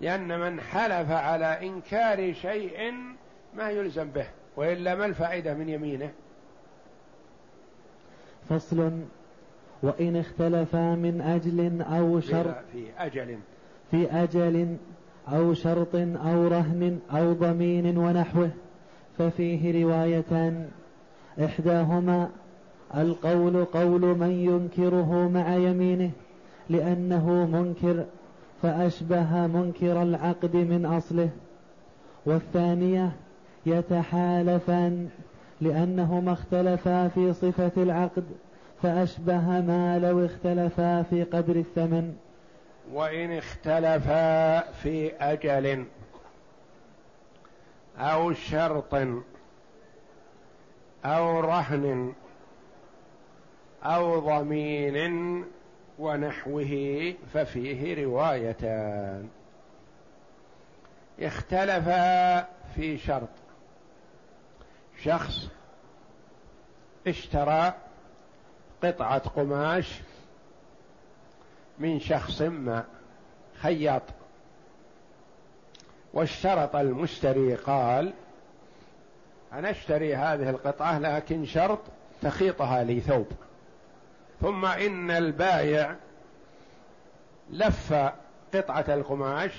لأن 0.00 0.40
من 0.40 0.60
حلف 0.60 1.10
على 1.10 1.68
إنكار 1.68 2.32
شيء 2.32 2.92
ما 3.54 3.70
يلزم 3.70 4.10
به 4.10 4.26
وإلا 4.56 4.94
ما 4.94 5.06
الفائدة 5.06 5.54
من 5.54 5.68
يمينه؟ 5.68 6.10
فصل. 8.48 8.90
وإن 9.82 10.16
اختلفا 10.16 10.94
من 10.94 11.20
أجل 11.20 11.82
أو 11.82 12.20
شرط 12.20 12.56
في 12.72 12.86
أجل. 12.98 13.38
في 13.90 14.10
أجل 14.12 14.76
أو 15.32 15.54
شرط 15.54 15.94
أو 15.94 16.48
رهن 16.48 16.98
أو 17.10 17.32
ضمين 17.32 17.98
ونحوه 17.98 18.50
ففيه 19.18 19.84
روايتان 19.84 20.68
إحداهما 21.44 22.28
القول 22.96 23.64
قول 23.64 24.00
من 24.00 24.30
ينكره 24.30 25.28
مع 25.28 25.54
يمينه 25.54 26.10
لأنه 26.70 27.46
منكر 27.52 28.04
فأشبه 28.62 29.46
منكر 29.46 30.02
العقد 30.02 30.56
من 30.56 30.86
أصله. 30.86 31.28
والثانية 32.26 33.12
يتحالفان 33.66 35.08
لأنهما 35.60 36.32
اختلفا 36.32 37.08
في 37.08 37.32
صفة 37.32 37.72
العقد 37.76 38.24
فأشبه 38.82 39.60
ما 39.60 39.98
لو 39.98 40.24
اختلفا 40.24 41.02
في 41.02 41.22
قدر 41.22 41.56
الثمن. 41.56 42.14
وإن 42.92 43.32
اختلفا 43.38 44.60
في 44.72 45.12
أجل 45.16 45.86
أو 47.98 48.32
شرط 48.32 48.94
أو 51.04 51.40
رهن 51.40 52.12
أو 53.82 54.20
ضمين 54.20 55.44
ونحوه 55.98 57.14
ففيه 57.34 58.04
روايتان. 58.04 59.28
اختلفا 61.20 62.40
في 62.74 62.98
شرط. 62.98 63.28
شخص 65.02 65.48
اشترى 67.06 67.74
قطعة 68.82 69.18
قماش 69.18 70.00
من 71.78 72.00
شخص 72.00 72.42
ما 72.42 72.84
خياط. 73.60 74.02
واشترط 76.14 76.76
المشتري 76.76 77.54
قال 77.54 78.12
أنا 79.52 79.70
أشتري 79.70 80.16
هذه 80.16 80.50
القطعة 80.50 80.98
لكن 80.98 81.44
شرط 81.44 81.78
تخيطها 82.22 82.84
لي 82.84 83.00
ثوب. 83.00 83.26
ثم 84.40 84.64
إن 84.64 85.10
البائع 85.10 85.96
لف 87.50 87.94
قطعة 88.54 88.84
القماش 88.88 89.52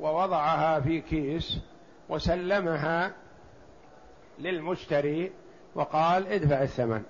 ووضعها 0.00 0.80
في 0.80 1.00
كيس 1.00 1.58
وسلمها 2.08 3.12
للمشتري 4.38 5.32
وقال 5.74 6.26
ادفع 6.26 6.62
الثمن. 6.62 7.02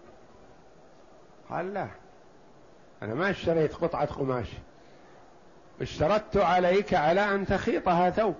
قال 1.50 1.74
لا. 1.74 1.88
أنا 3.04 3.14
ما 3.14 3.30
اشتريت 3.30 3.74
قطعة 3.74 4.06
قماش. 4.06 4.46
اشترطت 5.80 6.36
عليك 6.36 6.94
على 6.94 7.20
أن 7.20 7.46
تخيطها 7.46 8.10
ثوب. 8.10 8.34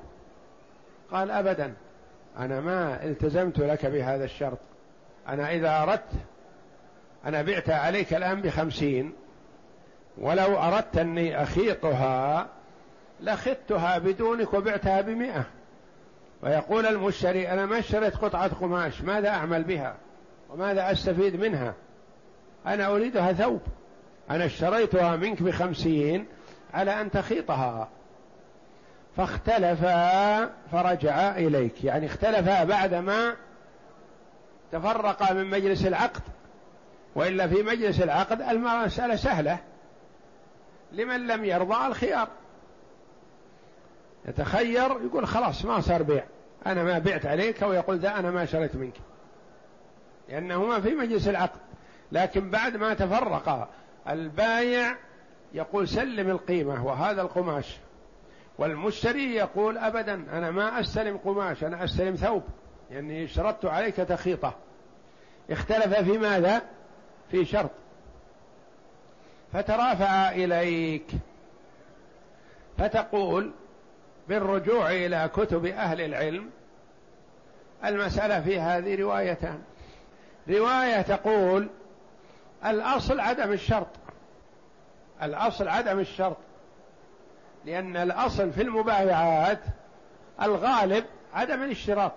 قال 1.10 1.30
أبدا. 1.30 1.74
أنا 2.38 2.60
ما 2.60 3.04
التزمت 3.04 3.58
لك 3.58 3.86
بهذا 3.86 4.24
الشرط. 4.24 4.58
أنا 5.28 5.52
إذا 5.52 5.82
أردت 5.82 6.10
أنا 7.24 7.42
بعت 7.42 7.70
عليك 7.70 8.14
الآن 8.14 8.40
بخمسين. 8.40 9.12
ولو 10.18 10.58
أردت 10.58 10.98
أني 10.98 11.42
أخيطها 11.42 12.48
لخطتها 13.20 13.98
بدونك 13.98 14.54
وبعتها 14.54 15.00
بمئة. 15.00 15.44
ويقول 16.42 16.86
المشتري 16.86 17.48
أنا 17.48 17.66
ما 17.66 17.78
اشتريت 17.78 18.16
قطعة 18.16 18.54
قماش 18.54 19.00
ماذا 19.02 19.28
أعمل 19.28 19.64
بها؟ 19.64 19.96
وماذا 20.50 20.92
أستفيد 20.92 21.36
منها؟ 21.36 21.74
أنا 22.66 22.86
أريدها 22.86 23.32
ثوب. 23.32 23.60
أنا 24.30 24.44
اشتريتها 24.44 25.16
منك 25.16 25.42
بخمسين 25.42 26.26
على 26.74 27.00
أن 27.00 27.10
تخيطها. 27.10 27.88
فاختلفا 29.16 30.50
فرجعا 30.72 31.38
إليك. 31.38 31.84
يعني 31.84 32.06
اختلفا 32.06 32.64
بعدما 32.64 33.36
تفرقا 34.72 35.32
من 35.32 35.46
مجلس 35.46 35.86
العقد. 35.86 36.22
وإلا 37.14 37.48
في 37.48 37.62
مجلس 37.62 38.00
العقد 38.00 38.42
المسألة 38.42 39.16
سهلة. 39.16 39.58
لمن 40.92 41.26
لم 41.26 41.44
يرضى 41.44 41.86
الخيار. 41.86 42.28
يتخير 44.28 44.90
يقول 45.04 45.26
خلاص 45.26 45.64
ما 45.64 45.80
صار 45.80 46.02
بيع. 46.02 46.24
أنا 46.66 46.84
ما 46.84 46.98
بعت 46.98 47.26
عليك 47.26 47.62
ويقول 47.62 47.98
ذا 47.98 48.18
أنا 48.18 48.30
ما 48.30 48.44
شريت 48.44 48.76
منك. 48.76 48.94
لأنهما 50.28 50.80
في 50.80 50.94
مجلس 50.94 51.28
العقد. 51.28 51.60
لكن 52.12 52.50
بعد 52.50 52.76
ما 52.76 52.94
تفرق 52.94 53.68
البايع 54.08 54.96
يقول 55.54 55.88
سلم 55.88 56.30
القيمة 56.30 56.86
وهذا 56.86 57.22
القماش. 57.22 57.76
والمشتري 58.58 59.34
يقول 59.34 59.78
أبدا 59.78 60.14
أنا 60.14 60.50
ما 60.50 60.80
أستلم 60.80 61.16
قماش 61.16 61.64
أنا 61.64 61.84
أستلم 61.84 62.14
ثوب 62.14 62.42
يعني 62.90 63.28
شرطت 63.28 63.64
عليك 63.64 63.96
تخيطة. 63.96 64.54
اختلف 65.50 65.94
في 65.94 66.18
ماذا؟ 66.18 66.62
في 67.30 67.44
شرط. 67.44 67.70
فترافع 69.52 70.30
إليك. 70.30 71.06
فتقول 72.78 73.50
بالرجوع 74.28 74.90
إلى 74.90 75.30
كتب 75.36 75.66
أهل 75.66 76.00
العلم 76.00 76.50
المسألة 77.84 78.40
في 78.40 78.60
هذه 78.60 79.00
روايتان. 79.00 79.62
رواية 80.48 81.02
تقول 81.02 81.68
الأصل 82.66 83.20
عدم 83.20 83.52
الشرط. 83.52 83.86
الأصل 85.22 85.68
عدم 85.68 85.98
الشرط. 85.98 86.36
لأن 87.64 87.96
الأصل 87.96 88.52
في 88.52 88.62
المبايعات 88.62 89.60
الغالب 90.42 91.04
عدم 91.34 91.62
الاشتراط. 91.62 92.12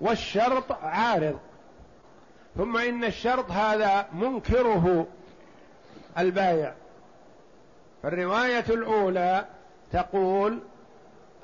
والشرط 0.00 0.72
عارض. 0.72 1.38
ثم 2.56 2.76
إن 2.76 3.04
الشرط 3.04 3.50
هذا 3.50 4.06
منكره 4.12 5.06
البايع. 6.18 6.74
فالرواية 8.02 8.64
الأولى 8.68 9.44
تقول 9.92 10.58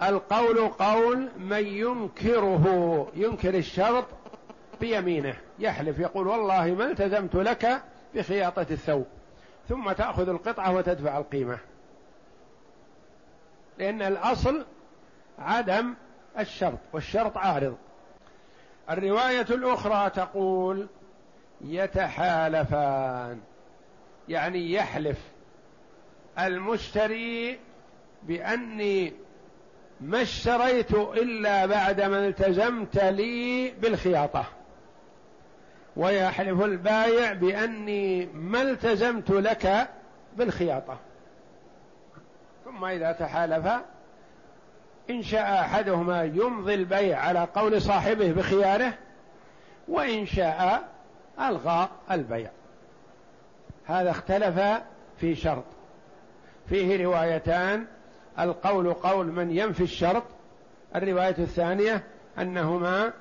القول 0.02 0.68
قول 0.68 1.28
من 1.38 1.66
ينكره. 1.66 3.06
ينكر 3.14 3.54
الشرط 3.54 4.06
بيمينه. 4.80 5.34
يحلف. 5.58 5.98
يقول 5.98 6.26
والله 6.26 6.66
ما 6.66 6.84
التزمت 6.84 7.34
لك 7.34 7.82
بخياطة 8.14 8.66
الثوب 8.70 9.06
ثم 9.68 9.92
تأخذ 9.92 10.28
القطعة 10.28 10.74
وتدفع 10.74 11.18
القيمة. 11.18 11.58
لأن 13.78 14.02
الأصل 14.02 14.64
عدم 15.38 15.94
الشرط 16.38 16.78
والشرط 16.92 17.36
عارض. 17.36 17.76
الرواية 18.90 19.46
الأخرى 19.50 20.10
تقول 20.10 20.86
يتحالفان 21.60 23.40
يعني 24.28 24.72
يحلف 24.72 25.18
المشتري 26.38 27.58
بأني 28.22 29.12
ما 30.00 30.22
اشتريت 30.22 30.92
إلا 30.94 31.66
بعدما 31.66 32.26
التزمت 32.26 32.98
لي 33.04 33.70
بالخياطة. 33.70 34.44
ويحلف 35.96 36.62
البايع 36.62 37.32
بأني 37.32 38.26
ما 38.26 38.62
التزمت 38.62 39.30
لك 39.30 39.88
بالخياطة. 40.36 40.98
ثم 42.64 42.84
إذا 42.84 43.12
تحالف 43.12 43.66
إن 45.10 45.22
شاء 45.22 45.60
أحدهما 45.60 46.24
يمضي 46.24 46.74
البيع 46.74 47.20
على 47.20 47.48
قول 47.54 47.82
صاحبه 47.82 48.32
بخياره 48.32 48.92
وإن 49.88 50.26
شاء 50.26 50.88
ألغى 51.40 51.88
البيع. 52.10 52.50
هذا 53.86 54.10
اختلف 54.10 54.82
في 55.20 55.34
شرط. 55.34 55.64
فيه 56.68 57.04
روايتان. 57.04 57.86
القول 58.38 58.92
قول 58.92 59.26
من 59.26 59.50
ينفي 59.50 59.82
الشرط. 59.82 60.22
الرواية 60.96 61.34
الثانية 61.38 62.02
أنهما 62.38 63.12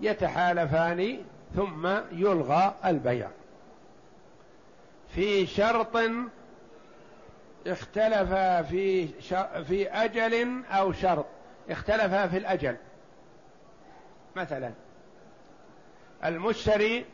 يتحالفان 0.00 1.18
ثم 1.56 1.86
يلغى 2.12 2.74
البيع. 2.84 3.30
في 5.08 5.46
شرط 5.46 5.96
اختلف 7.66 8.32
في 8.68 9.06
في 9.64 9.88
أجل 9.88 10.64
أو 10.70 10.92
شرط. 10.92 11.26
اختلف 11.70 12.14
في 12.14 12.36
الأجل. 12.36 12.76
مثلا 14.36 14.72
المشتري 16.24 17.06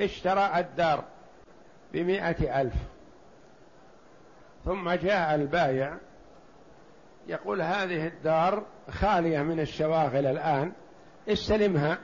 اشترى 0.00 0.50
الدار 0.60 1.04
بمائة 1.92 2.60
ألف 2.60 2.74
ثم 4.64 4.90
جاء 4.90 5.34
البايع 5.34 5.96
يقول 7.26 7.62
هذه 7.62 8.06
الدار 8.06 8.66
خالية 8.90 9.42
من 9.42 9.60
الشواغل 9.60 10.26
الآن 10.26 10.72
استلمها. 11.28 11.98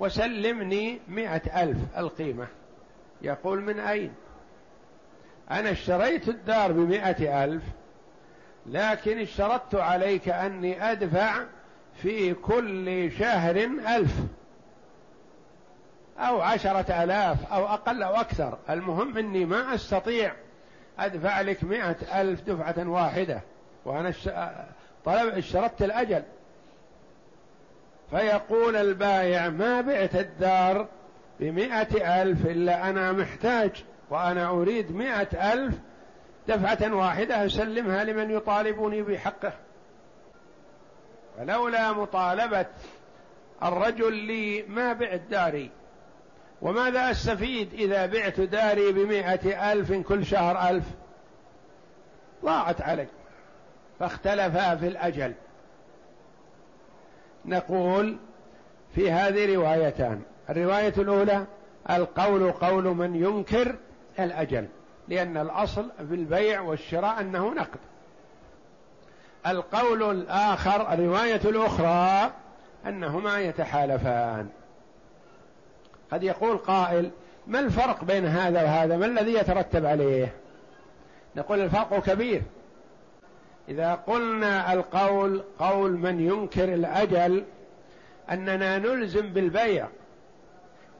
وسلمني 0.00 1.00
مئة 1.08 1.62
ألف 1.62 1.78
القيمة. 1.98 2.46
يقول 3.22 3.62
من 3.62 3.80
أين؟ 3.80 4.12
أنا 5.50 5.70
اشتريت 5.70 6.28
الدار 6.28 6.72
بمئة 6.72 7.44
ألف 7.44 7.62
لكن 8.66 9.18
اشترطت 9.18 9.74
عليك 9.74 10.28
أني 10.28 10.92
أدفع 10.92 11.44
في 12.02 12.34
كل 12.34 13.12
شهر 13.12 13.56
ألف 13.96 14.14
أو 16.18 16.40
عشرة 16.40 17.04
آلاف 17.04 17.52
أو 17.52 17.66
أقل 17.66 18.02
أو 18.02 18.14
أكثر. 18.14 18.58
المهم 18.70 19.18
أني 19.18 19.44
ما 19.44 19.74
أستطيع 19.74 20.32
أدفع 20.98 21.40
لك 21.40 21.64
مئة 21.64 22.20
ألف 22.20 22.40
دفعة 22.40 22.88
واحدة 22.88 23.40
وأنا 23.84 24.12
طلب 25.04 25.34
اشترطت 25.34 25.82
الأجل. 25.82 26.22
فيقول 28.10 28.76
البايع 28.76 29.48
ما 29.48 29.80
بعت 29.80 30.14
الدار 30.14 30.88
بمئة 31.40 32.22
ألف 32.22 32.46
إلا 32.46 32.90
أنا 32.90 33.12
محتاج 33.12 33.84
وأنا 34.10 34.48
أريد 34.48 34.92
مئة 34.92 35.52
ألف 35.52 35.74
دفعة 36.48 36.94
واحدة 36.94 37.46
أسلمها 37.46 38.04
لمن 38.04 38.30
يطالبني 38.30 39.02
بحقه. 39.02 39.52
ولولا 41.38 41.92
مطالبة 41.92 42.66
الرجل 43.62 44.14
لي 44.14 44.62
ما 44.62 44.92
بعت 44.92 45.20
داري 45.30 45.70
وماذا 46.62 47.10
أستفيد 47.10 47.74
إذا 47.74 48.06
بعت 48.06 48.40
داري 48.40 48.92
بمائة 48.92 49.72
ألف 49.72 49.92
كل 49.92 50.26
شهر 50.26 50.68
ألف؟ 50.70 50.84
ضاعت 52.44 52.80
علي 52.80 53.06
فاختلفا 53.98 54.76
في 54.76 54.86
الأجل. 54.86 55.34
نقول 57.44 58.16
في 58.94 59.10
هذه 59.10 59.54
روايتان. 59.54 60.22
الرواية 60.50 60.94
الأولى 60.98 61.44
القول 61.90 62.52
قول 62.52 62.84
من 62.84 63.16
ينكر 63.16 63.76
الأجل 64.18 64.66
لأن 65.08 65.36
الأصل 65.36 65.90
في 66.08 66.14
البيع 66.14 66.60
والشراء 66.60 67.20
أنه 67.20 67.54
نقد. 67.54 67.78
القول 69.46 70.10
الآخر 70.10 70.92
الرواية 70.92 71.40
الأخرى 71.44 72.30
أنهما 72.86 73.40
يتحالفان. 73.40 74.48
قد 76.12 76.22
يقول 76.22 76.58
قائل 76.58 77.10
ما 77.46 77.60
الفرق 77.60 78.04
بين 78.04 78.26
هذا 78.26 78.62
وهذا؟ 78.62 78.96
ما 78.96 79.06
الذي 79.06 79.34
يترتب 79.34 79.86
عليه؟ 79.86 80.34
نقول 81.36 81.60
الفرق 81.60 82.02
كبير. 82.02 82.42
إذا 83.70 83.94
قلنا 83.94 84.72
القول 84.72 85.44
قول 85.58 85.92
من 85.92 86.20
ينكر 86.20 86.74
الأجل 86.74 87.44
أننا 88.30 88.78
نلزم 88.78 89.32
بالبيع 89.32 89.88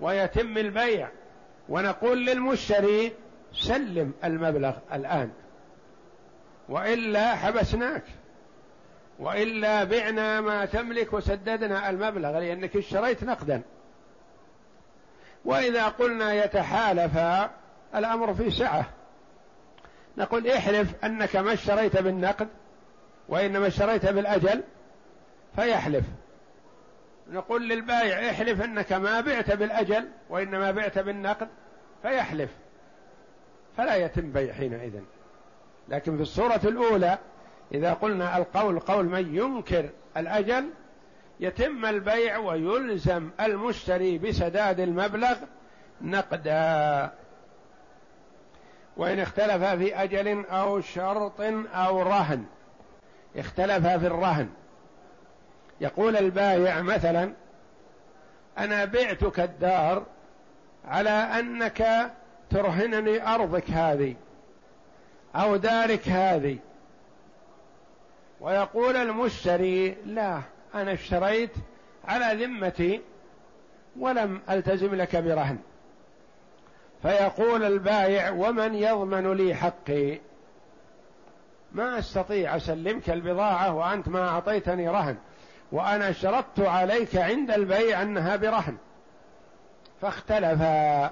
ويتم 0.01 0.59
البيع 0.59 1.09
ونقول 1.69 2.27
للمشتري 2.27 3.13
سلم 3.53 4.13
المبلغ 4.25 4.73
الآن 4.93 5.31
وإلا 6.69 7.37
حبسناك 7.37 8.03
وإلا 9.19 9.85
بعنا 9.85 10.41
ما 10.41 10.65
تملك 10.65 11.13
وسددنا 11.13 11.91
المبلغ 11.91 12.39
لأنك 12.39 12.77
اشتريت 12.77 13.25
نقدا. 13.25 13.63
وإذا 15.45 15.89
قلنا 15.89 16.33
يتحالف 16.45 17.19
الأمر 17.95 18.35
في 18.35 18.51
سعة. 18.51 18.85
نقول 20.19 20.47
احلف 20.49 21.05
أنك 21.05 21.37
ما 21.37 21.53
اشتريت 21.53 21.97
بالنقد 21.97 22.49
وإنما 23.31 23.67
اشتريت 23.67 24.07
بالأجل 24.07 24.63
فيحلف. 25.57 26.05
نقول 27.31 27.69
للبائع 27.69 28.31
احلف 28.31 28.63
أنك 28.63 28.93
ما 28.93 29.21
بعت 29.21 29.51
بالأجل 29.51 30.09
وإنما 30.31 30.71
بعت 30.71 30.99
بالنقد 30.99 31.49
فيحلف. 32.03 32.51
فلا 33.77 33.97
يتم 33.97 34.33
بيع 34.33 34.53
حينئذ. 34.53 35.01
لكن 35.89 36.17
في 36.17 36.23
الصورة 36.23 36.61
الأولى 36.65 37.19
إذا 37.75 37.93
قلنا 37.93 38.37
القول 38.37 38.81
قول 38.81 39.05
من 39.07 39.37
ينكر 39.37 39.91
الأجل 40.17 40.71
يتم 41.41 41.87
البيع 41.87 42.39
ويلزم 42.39 43.31
المشتري 43.41 44.19
بسداد 44.19 44.81
المبلغ 44.81 45.37
نقدا. 46.01 47.11
وإن 48.97 49.21
اختلف 49.21 49.65
في 49.65 50.03
أجل 50.03 50.47
أو 50.47 50.81
شرط 50.81 51.41
أو 51.75 52.03
رهن. 52.03 52.45
اختلف 53.37 53.87
في 53.87 54.07
الرهن. 54.07 54.49
يقول 55.81 56.17
البايع 56.17 56.83
مثلا 56.83 57.33
أنا 58.59 58.85
بعتك 58.85 59.41
الدار 59.41 60.07
على 60.85 61.11
أنك 61.11 62.11
ترهنني 62.51 63.35
أرضك 63.35 63.71
هذه 63.71 64.15
أو 65.37 65.57
دارك 65.57 66.09
هذه. 66.09 66.59
ويقول 68.41 68.97
المشتري 68.97 69.97
لا 70.07 70.41
أنا 70.75 70.93
اشتريت 70.93 71.51
على 72.05 72.45
ذمتي 72.45 73.01
ولم 73.99 74.41
ألتزم 74.51 74.95
لك 74.95 75.17
برهن. 75.17 75.59
فيقول 77.03 77.65
البايع 77.65 78.31
ومن 78.31 78.75
يضمن 78.75 79.33
لي 79.33 79.55
حقي؟ 79.55 80.19
ما 81.73 81.99
أستطيع 81.99 82.57
أسلمك 82.57 83.11
البضاعة 83.11 83.75
وأنت 83.75 84.09
ما 84.09 84.29
أعطيتني 84.29 84.89
رهن 84.89 85.17
وأنا 85.73 86.11
اشترطت 86.11 86.61
عليك 86.61 87.17
عند 87.17 87.51
البيع 87.51 88.03
أنها 88.03 88.37
برهن. 88.37 88.77
فاختلفا 90.01 91.11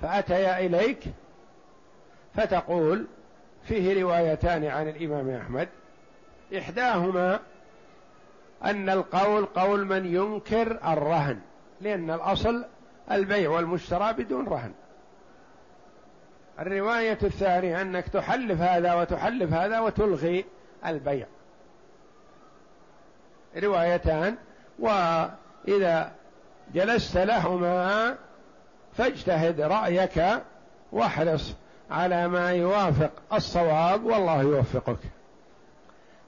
فأتيا 0.00 0.58
إليك 0.58 1.04
فتقول 2.34 3.06
فيه 3.64 4.02
روايتان 4.02 4.64
عن 4.64 4.88
الإمام 4.88 5.30
أحمد. 5.30 5.68
إحداهما 6.58 7.40
أن 8.64 8.90
القول 8.90 9.44
قول 9.44 9.86
من 9.86 10.14
ينكر 10.14 10.78
الرهن 10.92 11.40
لأن 11.80 12.10
الأصل 12.10 12.64
البيع 13.10 13.50
والمشترى 13.50 14.12
بدون 14.12 14.48
رهن. 14.48 14.72
الرواية 16.58 17.18
الثانية 17.22 17.82
أنك 17.82 18.08
تحلف 18.08 18.60
هذا 18.60 18.94
وتحلف 18.94 19.52
هذا 19.52 19.80
وتلغي 19.80 20.44
البيع. 20.86 21.26
روايتان 23.56 24.36
وإذا 24.78 26.12
جلست 26.74 27.16
لهما 27.16 28.16
فاجتهد 28.96 29.60
رأيك 29.60 30.24
واحرص 30.92 31.54
على 31.90 32.28
ما 32.28 32.52
يوافق 32.52 33.10
الصواب 33.32 34.04
والله 34.04 34.42
يوفقك. 34.42 34.98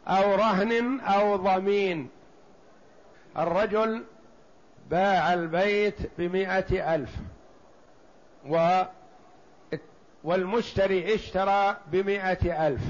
أو 0.09 0.35
رهن 0.35 1.01
أو 1.01 1.37
ضمين. 1.37 2.09
الرجل 3.39 4.05
باع 4.91 5.35
البيت 5.35 5.99
بمائة 6.19 6.95
ألف 6.95 7.11
و 8.49 8.83
والمشتري 10.25 11.15
اشترى 11.15 11.77
بمائة 11.93 12.67
ألف. 12.67 12.83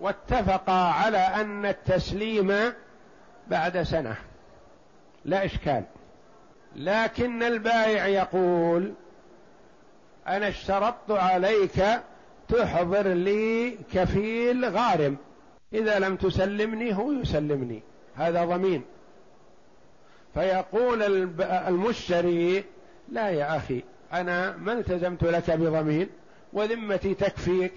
واتفقا 0.00 0.72
على 0.72 1.18
أن 1.18 1.66
التسليم 1.66 2.72
بعد 3.48 3.82
سنة. 3.82 4.16
لا 5.24 5.44
إشكال. 5.44 5.84
لكن 6.76 7.42
البائع 7.42 8.06
يقول 8.06 8.92
أنا 10.26 10.48
اشترطت 10.48 11.10
عليك 11.10 11.84
تحضر 12.48 13.08
لي 13.08 13.78
كفيل 13.92 14.64
غارم. 14.64 15.16
إذا 15.72 15.98
لم 15.98 16.16
تسلمني 16.16 16.96
هو 16.96 17.12
يسلمني. 17.12 17.82
هذا 18.16 18.44
ضمين. 18.44 18.84
فيقول 20.34 21.02
المشتري 21.42 22.64
لا 23.08 23.28
يا 23.28 23.56
أخي 23.56 23.82
أنا 24.12 24.56
ما 24.56 24.72
التزمت 24.72 25.24
لك 25.24 25.50
بضمين 25.50 26.08
وذمتي 26.52 27.14
تكفيك. 27.14 27.74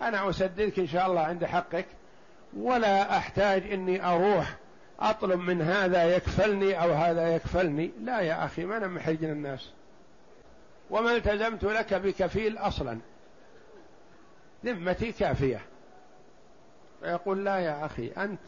أنا 0.00 0.30
أسددك 0.30 0.78
إن 0.78 0.86
شاء 0.86 1.06
الله 1.06 1.20
عند 1.20 1.44
حقك. 1.44 1.86
ولا 2.56 3.16
أحتاج 3.16 3.72
إني 3.72 4.06
أروح 4.06 4.56
أطلب 5.00 5.40
من 5.40 5.62
هذا 5.62 6.16
يكفلني 6.16 6.82
أو 6.82 6.92
هذا 6.92 7.34
يكفلني. 7.34 7.90
لا 8.00 8.20
يا 8.20 8.44
أخي 8.44 8.64
ما 8.64 8.76
أنا 8.76 8.86
محرج 8.86 9.24
الناس. 9.24 9.70
وما 10.90 11.16
التزمت 11.16 11.64
لك 11.64 11.94
بكفيل 11.94 12.58
أصلا. 12.58 12.98
ذمتي 14.64 15.12
كافية. 15.12 15.60
فيقول 17.00 17.44
لا 17.44 17.56
يا 17.56 17.86
أخي 17.86 18.08
أنت 18.08 18.40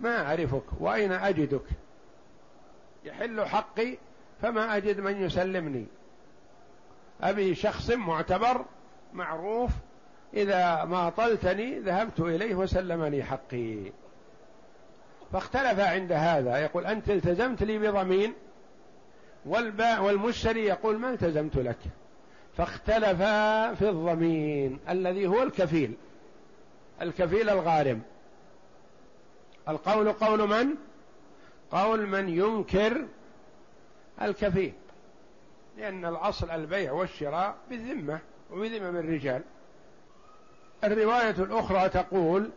ما 0.00 0.26
أعرفك 0.26 0.64
وأين 0.80 1.12
أجدك؟ 1.12 1.64
يحل 3.04 3.44
حقي 3.44 3.98
فما 4.42 4.76
أجد 4.76 5.00
من 5.00 5.22
يسلمني. 5.22 5.86
أبي 7.22 7.54
شخص 7.54 7.90
معتبر 7.90 8.64
معروف 9.12 9.70
إذا 10.34 10.84
ما 10.84 11.10
طلتني 11.10 11.78
ذهبت 11.78 12.20
إليه 12.20 12.54
وسلمني 12.54 13.24
حقي. 13.24 13.92
فاختلف 15.32 15.80
عند 15.80 16.12
هذا 16.12 16.58
يقول 16.58 16.86
أنت 16.86 17.10
التزمت 17.10 17.62
لي 17.62 17.78
بضمين 17.78 18.34
والباع 19.46 20.00
والمشتري 20.00 20.64
يقول 20.64 20.98
ما 20.98 21.10
التزمت 21.10 21.56
لك؟ 21.56 21.78
فاختلف 22.56 23.22
في 23.78 23.88
الضمين 23.88 24.78
الذي 24.88 25.26
هو 25.26 25.42
الكفيل 25.42 25.94
الكفيل 27.02 27.50
الغارم. 27.50 28.02
القول 29.68 30.12
قول 30.12 30.48
من؟ 30.48 30.74
قول 31.70 32.06
من 32.06 32.28
ينكر 32.28 33.06
الكفيل. 34.22 34.72
لأن 35.76 36.04
الأصل 36.04 36.50
البيع 36.50 36.92
والشراء 36.92 37.54
بالذمة 37.70 38.18
وبذمم 38.50 38.96
الرجال. 38.96 39.42
الرواية 40.84 41.30
الأخرى 41.30 41.88
تقول 41.88 42.50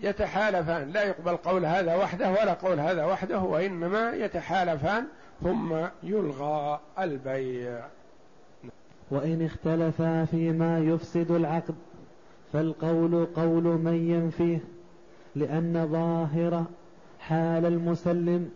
يتحالفان 0.00 0.90
لا 0.90 1.02
يقبل 1.02 1.36
قول 1.36 1.64
هذا 1.64 1.94
وحده 1.96 2.30
ولا 2.30 2.52
قول 2.54 2.80
هذا 2.80 3.04
وحده 3.04 3.38
وإنما 3.38 4.12
يتحالفان 4.12 5.06
ثم 5.42 5.76
يلغى 6.02 6.80
البيع. 6.98 7.86
وإن 9.10 9.44
اختلفا 9.44 10.24
فيما 10.24 10.78
يفسد 10.78 11.30
العقد 11.30 11.74
فالقول 12.52 13.26
قول 13.36 13.62
من 13.62 14.10
ينفيه 14.10 14.58
لأن 15.36 15.88
ظاهر 15.92 16.64
حال 17.20 17.66
المسلم 17.66 18.50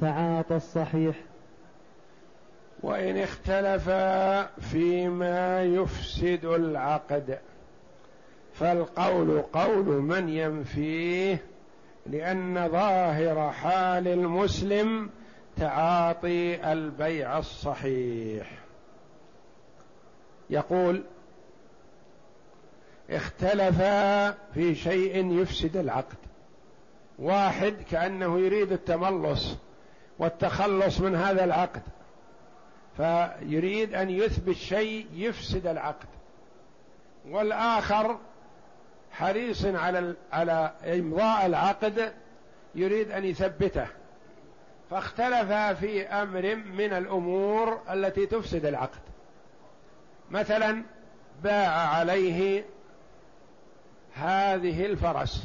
تعاطى 0.00 0.56
الصحيح. 0.56 1.29
وإن 2.82 3.18
اختلفا 3.18 4.42
فيما 4.46 5.62
يفسد 5.62 6.44
العقد. 6.44 7.38
فالقول 8.54 9.42
قول 9.42 9.86
من 9.86 10.28
ينفيه 10.28 11.42
لأن 12.06 12.68
ظاهر 12.68 13.52
حال 13.52 14.08
المسلم 14.08 15.10
تعاطي 15.56 16.72
البيع 16.72 17.38
الصحيح. 17.38 18.50
يقول 20.50 21.02
اختلفا 23.10 24.30
في 24.30 24.74
شيء 24.74 25.40
يفسد 25.40 25.76
العقد. 25.76 26.16
واحد 27.18 27.74
كأنه 27.90 28.38
يريد 28.38 28.72
التملص 28.72 29.56
والتخلص 30.18 31.00
من 31.00 31.14
هذا 31.14 31.44
العقد. 31.44 31.82
فيريد 32.96 33.94
أن 33.94 34.10
يثبت 34.10 34.56
شيء 34.56 35.06
يفسد 35.12 35.66
العقد. 35.66 36.08
والآخر 37.28 38.18
حريص 39.12 39.64
على 39.64 40.14
على 40.32 40.72
إمضاء 40.84 41.46
العقد 41.46 42.12
يريد 42.74 43.10
أن 43.10 43.24
يثبته. 43.24 43.86
فاختلف 44.90 45.52
في 45.80 46.02
أمر 46.06 46.54
من 46.54 46.92
الأمور 46.92 47.80
التي 47.90 48.26
تفسد 48.26 48.66
العقد. 48.66 49.00
مثلا 50.30 50.82
باع 51.42 51.88
عليه 51.88 52.64
هذه 54.14 54.86
الفرس 54.86 55.44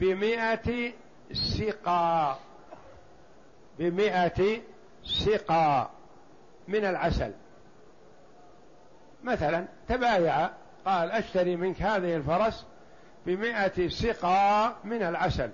بمئة 0.00 0.92
سقا 1.32 2.38
بمئة 3.78 4.60
سقا 5.04 5.90
من 6.68 6.84
العسل. 6.84 7.32
مثلا 9.24 9.64
تبايع 9.88 10.50
قال 10.84 11.10
أشتري 11.10 11.56
منك 11.56 11.82
هذه 11.82 12.16
الفرس 12.16 12.66
بمئة 13.26 13.88
سقا 13.88 14.76
من 14.84 15.02
العسل. 15.02 15.50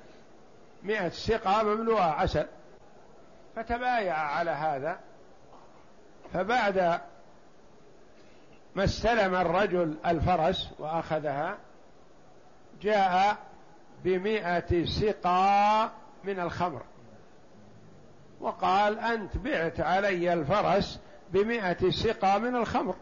مئة 0.83 1.09
سقا 1.09 1.62
مملوءة 1.62 2.03
عسل. 2.03 2.46
فتبايع 3.57 4.16
على 4.16 4.50
هذا. 4.50 5.00
فبعد 6.33 7.00
ما 8.74 8.85
استلم 8.85 9.35
الرجل 9.35 9.96
الفرس 10.07 10.70
وأخذها 10.79 11.59
جاء 12.83 13.37
بمئة 14.05 14.85
سقا 14.85 15.90
من 16.24 16.40
الخمر. 16.40 16.83
وقال 18.40 18.98
أنت 18.98 19.37
بعت 19.37 19.81
علي 19.81 20.33
الفرس 20.33 21.00
بمئة 21.32 21.90
سقا 21.90 22.38
من 22.38 22.56
الخمر. 22.56 22.94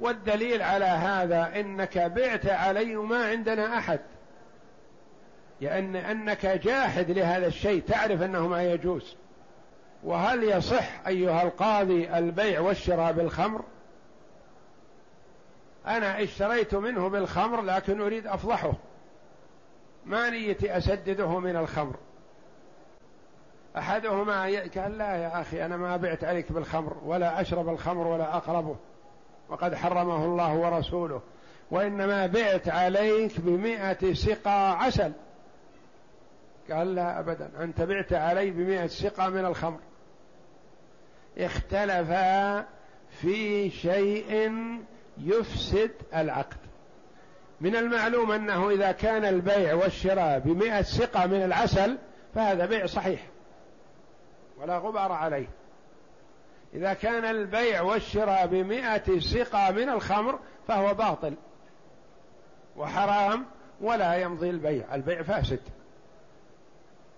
والدليل 0.00 0.62
على 0.62 0.84
هذا 0.84 1.60
إنك 1.60 1.98
بعت 1.98 2.46
علي 2.46 2.94
ما 2.94 3.26
عندنا 3.26 3.78
أحد. 3.78 4.00
لأن 5.60 5.96
أنك 5.96 6.46
جاحد 6.46 7.10
لهذا 7.10 7.46
الشيء 7.46 7.82
تعرف 7.82 8.22
أنه 8.22 8.48
ما 8.48 8.62
يجوز. 8.62 9.16
وهل 10.04 10.44
يصح 10.44 11.06
أيها 11.06 11.42
القاضي 11.42 12.18
البيع 12.18 12.60
والشراء 12.60 13.12
بالخمر؟ 13.12 13.64
أنا 15.86 16.22
اشتريت 16.22 16.74
منه 16.74 17.08
بالخمر 17.08 17.62
لكن 17.62 18.00
أريد 18.00 18.26
أفضحه. 18.26 18.72
ما 20.04 20.30
نيتي 20.30 20.76
أسدده 20.76 21.38
من 21.38 21.56
الخمر؟ 21.56 21.96
أحدهما 23.78 24.42
قال 24.76 24.98
لا 24.98 25.16
يا 25.16 25.40
أخي 25.40 25.64
أنا 25.64 25.76
ما 25.76 25.96
بعت 25.96 26.24
عليك 26.24 26.52
بالخمر 26.52 26.96
ولا 27.04 27.40
أشرب 27.40 27.68
الخمر 27.68 28.06
ولا 28.06 28.36
أقربه 28.36 28.76
وقد 29.48 29.74
حرمه 29.74 30.24
الله 30.24 30.54
ورسوله 30.54 31.22
وإنما 31.70 32.26
بعت 32.26 32.68
عليك 32.68 33.40
بمئة 33.40 34.14
سقى 34.14 34.84
عسل. 34.84 35.12
قال 36.70 36.94
لا 36.94 37.20
أبدا 37.20 37.50
أنت 37.60 37.82
بعت 37.82 38.12
علي 38.12 38.50
بمئة 38.50 38.86
سقى 38.86 39.30
من 39.30 39.44
الخمر. 39.44 39.80
اختلفا 41.38 42.64
في 43.20 43.70
شيء 43.70 44.52
يفسد 45.18 45.90
العقد. 46.14 46.56
من 47.60 47.76
المعلوم 47.76 48.32
أنه 48.32 48.70
إذا 48.70 48.92
كان 48.92 49.24
البيع 49.24 49.74
والشراء 49.74 50.38
بمئة 50.38 50.82
سقى 50.82 51.28
من 51.28 51.42
العسل 51.42 51.98
فهذا 52.34 52.66
بيع 52.66 52.86
صحيح. 52.86 53.33
ولا 54.60 54.78
غبار 54.78 55.12
عليه. 55.12 55.48
إذا 56.74 56.94
كان 56.94 57.24
البيع 57.24 57.82
والشراء 57.82 58.46
بمئة 58.46 59.18
سقى 59.20 59.72
من 59.72 59.88
الخمر 59.88 60.38
فهو 60.68 60.94
باطل 60.94 61.34
وحرام 62.76 63.46
ولا 63.80 64.14
يمضي 64.14 64.50
البيع 64.50 64.94
البيع 64.94 65.22
فاسد. 65.22 65.60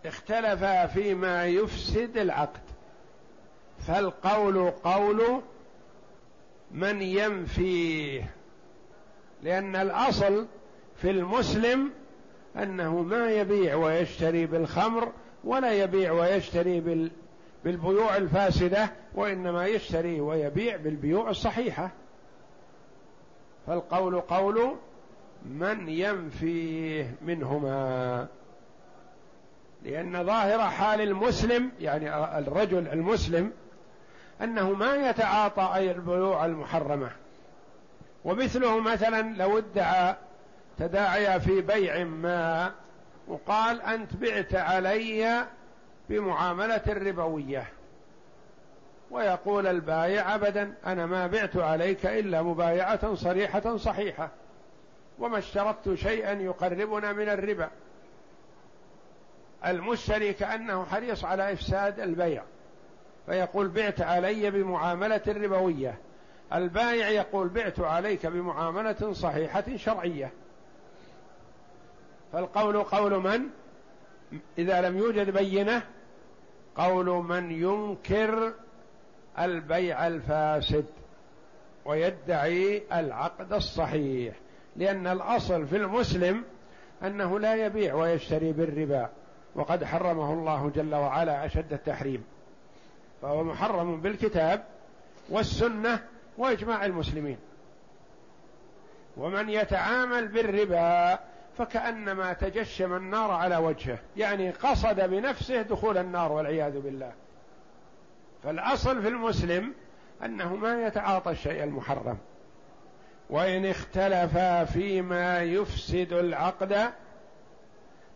اختلفا 0.07 0.87
فيما 0.87 1.47
يفسد 1.47 2.17
العقد. 2.17 2.61
فالقول 3.87 4.71
قول 4.71 5.43
من 6.71 7.03
ينفيه 7.03 8.31
لأن 9.43 9.77
الأصل 9.77 10.47
في 10.97 11.11
المسلم 11.11 11.91
أنه 12.57 13.03
ما 13.03 13.31
يبيع 13.31 13.75
ويشتري 13.75 14.47
بالخمر 14.47 15.13
ولا 15.45 15.73
يبيع 15.73 16.13
ويشتري 16.13 16.81
بالبيوع 17.67 18.17
الفاسدة 18.17 18.91
وإنما 19.15 19.67
يشتري 19.67 20.21
ويبيع 20.21 20.77
بالبيوع 20.77 21.31
الصحيحة. 21.31 21.91
فالقول 23.67 24.21
قول 24.21 24.77
من 25.47 25.89
ينفيه 25.89 27.15
منهما. 27.23 28.27
لأن 29.83 30.27
ظاهر 30.27 30.71
حال 30.71 31.01
المسلم 31.01 31.71
يعني 31.81 32.39
الرجل 32.39 32.89
المسلم 32.89 33.53
أنه 34.43 34.73
ما 34.73 34.95
يتعاطى 34.95 35.71
أي 35.75 35.91
البيوع 35.91 36.45
المحرمة. 36.45 37.11
ومثله 38.25 38.81
مثلا 38.81 39.37
لو 39.37 39.59
ادعى 39.59 40.15
تداعي 40.79 41.41
في 41.41 41.61
بيع 41.61 42.05
ما 42.05 42.73
وقال 43.29 43.83
أنت 43.83 44.17
بعت 44.17 44.55
علي 44.55 45.47
بمعاملة 46.09 46.83
ربوية. 46.89 47.69
ويقول 49.11 49.67
البايع 49.67 50.35
أبدا 50.35 50.75
أنا 50.87 51.07
ما 51.07 51.27
بعت 51.27 51.57
عليك 51.57 52.07
إلا 52.07 52.43
مبايعة 52.43 53.15
صريحة 53.15 53.77
صحيحة. 53.77 54.31
وما 55.19 55.39
اشترطت 55.39 55.95
شيئا 55.95 56.33
يقربنا 56.33 57.13
من 57.13 57.29
الربا. 57.29 57.71
المشتري 59.67 60.33
كأنه 60.33 60.85
حريص 60.85 61.25
على 61.25 61.53
إفساد 61.53 62.01
البيع. 62.01 62.43
فيقول 63.27 63.69
بعت 63.69 64.01
علي 64.01 64.51
بمعاملة 64.51 65.21
ربوية. 65.27 65.99
البائع 66.55 67.09
يقول 67.09 67.49
بعت 67.49 67.81
عليك 67.81 68.27
بمعاملة 68.27 69.13
صحيحة 69.13 69.65
شرعية. 69.77 70.31
فالقول 72.33 72.83
قول 72.83 73.23
من؟ 73.23 73.49
إذا 74.59 74.81
لم 74.81 74.99
يوجد 74.99 75.31
بينة 75.31 75.83
قول 76.77 77.07
من 77.07 77.51
ينكر 77.51 78.53
البيع 79.39 80.07
الفاسد 80.07 80.87
ويدعي 81.85 82.83
العقد 82.93 83.53
الصحيح 83.53 84.35
لأن 84.77 85.07
الأصل 85.07 85.67
في 85.67 85.77
المسلم 85.77 86.45
أنه 87.03 87.39
لا 87.39 87.67
يبيع 87.67 87.95
ويشتري 87.95 88.53
بالربا 88.53 89.09
وقد 89.55 89.85
حرمه 89.85 90.33
الله 90.33 90.71
جل 90.75 90.95
وعلا 90.95 91.47
أشد 91.47 91.73
التحريم. 91.73 92.25
فهو 93.23 93.45
محرم 93.45 94.01
بالكتاب 94.01 94.65
والسنة 95.29 96.01
وإجماع 96.39 96.85
المسلمين. 96.85 97.39
ومن 99.17 99.51
يتعامل 99.51 100.29
بالربا 100.29 101.19
فكأنما 101.59 102.33
تجشم 102.33 102.97
النار 102.97 103.31
على 103.31 103.57
وجهه 103.57 103.99
يعني 104.17 104.51
قصد 104.51 105.01
بنفسه 105.01 105.63
دخول 105.63 105.99
النار 105.99 106.33
والعياذ 106.33 106.81
بالله. 106.81 107.13
فالأصل 108.43 109.03
في 109.03 109.09
المسلم 109.09 109.73
أنه 110.25 110.57
ما 110.57 110.87
يتعاطى 110.87 111.31
الشيء 111.31 111.65
المحرم. 111.65 112.19
وإن 113.31 113.67
اختلفا 113.67 114.65
فيما 114.65 115.43
يفسد 115.43 116.13
العقد 116.13 116.91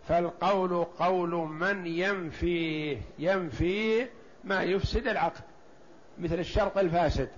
فالقول 0.09 0.85
قول 0.85 1.31
من 1.31 1.87
ينفي 1.87 2.99
ينفي 3.19 4.07
ما 4.45 4.63
يفسد 4.63 5.09
العقد 5.09 5.43
مثل 6.19 6.39
الشرط 6.39 6.79
الفاسد. 6.79 7.29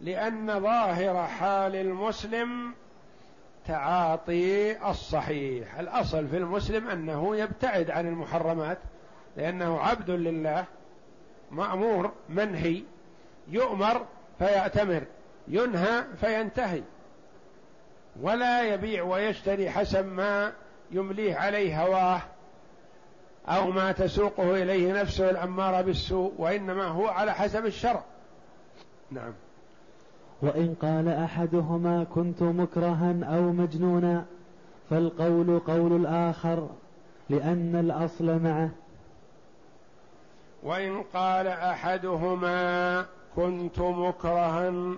لأن 0.00 0.60
ظاهر 0.60 1.26
حال 1.26 1.76
المسلم 1.76 2.74
تعاطي 3.66 4.76
الصحيح. 4.90 5.78
الأصل 5.78 6.28
في 6.28 6.36
المسلم 6.36 6.88
أنه 6.88 7.36
يبتعد 7.36 7.90
عن 7.90 8.06
المحرمات 8.06 8.78
لأنه 9.36 9.80
عبد 9.80 10.10
لله 10.10 10.64
مأمور 11.50 12.12
منهي 12.28 12.82
يؤمر 13.48 14.06
فيأتمر 14.38 15.02
ينهى 15.48 16.04
فينتهي. 16.20 16.82
ولا 18.20 18.62
يبيع 18.62 19.02
ويشتري 19.02 19.70
حسب 19.70 20.06
ما 20.06 20.52
يمليه 20.90 21.34
عليه 21.34 21.82
هواه 21.82 22.22
أو 23.48 23.70
ما 23.70 23.92
تسوقه 23.92 24.62
إليه 24.62 25.00
نفسه 25.00 25.30
الأمارة 25.30 25.80
بالسوء 25.80 26.34
وإنما 26.38 26.84
هو 26.84 27.06
على 27.06 27.34
حسب 27.34 27.66
الشرع. 27.66 28.04
نعم. 29.10 29.32
وإن 30.42 30.74
قال 30.82 31.08
أحدهما 31.08 32.04
كنت 32.04 32.42
مكرها 32.42 33.14
أو 33.24 33.52
مجنونا 33.52 34.24
فالقول 34.90 35.58
قول 35.58 35.96
الآخر 35.96 36.68
لأن 37.30 37.76
الأصل 37.76 38.42
معه. 38.42 38.70
وإن 40.62 41.02
قال 41.14 41.46
أحدهما 41.46 43.06
كنت 43.36 43.78
مكرها 43.80 44.94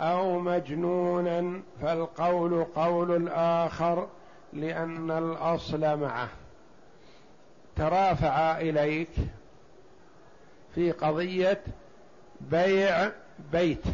أو 0.00 0.40
مجنونا 0.40 1.60
فالقول 1.82 2.64
قول 2.64 3.16
الآخر 3.16 4.08
لأن 4.52 5.10
الأصل 5.10 6.00
معه. 6.00 6.28
ترافع 7.76 8.60
إليك 8.60 9.10
في 10.74 10.92
قضية 10.92 11.60
بيع 12.40 13.10
بيت. 13.52 13.84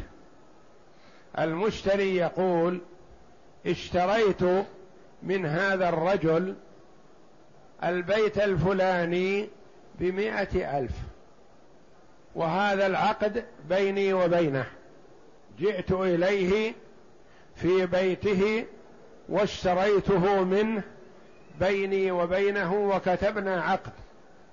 المشتري 1.38 2.16
يقول 2.16 2.80
اشتريت 3.66 4.42
من 5.22 5.46
هذا 5.46 5.88
الرجل 5.88 6.54
البيت 7.84 8.38
الفلاني 8.38 9.48
بمائة 10.00 10.78
ألف 10.78 10.92
وهذا 12.34 12.86
العقد 12.86 13.44
بيني 13.68 14.12
وبينه 14.12 14.66
جئت 15.58 15.92
إليه 15.92 16.74
في 17.56 17.86
بيته 17.86 18.66
واشتريته 19.28 20.44
منه 20.44 20.82
بيني 21.60 22.10
وبينه 22.10 22.74
وكتبنا 22.74 23.62
عقد 23.62 23.92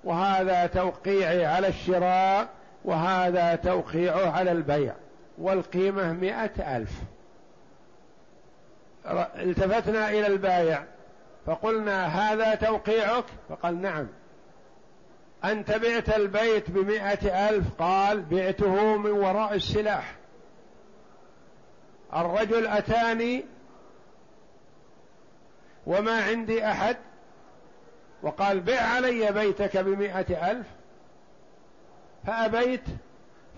وهذا 0.03 0.65
توقيعي 0.65 1.45
على 1.45 1.67
الشراء 1.67 2.49
وهذا 2.86 3.55
توقيعه 3.55 4.32
على 4.32 4.51
البيع. 4.51 4.93
والقيمة 5.38 6.14
مئة 6.14 6.78
ألف. 6.78 7.02
التفتنا 9.36 10.10
إلى 10.10 10.28
البايع 10.28 10.84
فقلنا 11.46 12.06
هذا 12.06 12.56
توقيعك؟ 12.56 13.26
فقال 13.50 13.82
نعم. 13.82 14.08
أنت 15.44 15.72
بعت 15.72 16.10
البيت 16.10 16.72
بمئة 16.72 17.50
ألف؟ 17.50 17.66
قال 17.80 18.22
بعته 18.22 18.98
من 18.98 19.12
وراء 19.12 19.54
السلاح. 19.56 20.16
الرجل 22.14 22.68
أتاني 22.68 23.46
وما 25.88 26.24
عندي 26.24 26.66
أحد 26.66 26.98
وقال 28.24 28.60
بع 28.60 28.80
علي 28.80 29.32
بيتك 29.32 29.78
بمئة 29.78 30.52
ألف. 30.52 30.68
فأبيت 32.28 32.84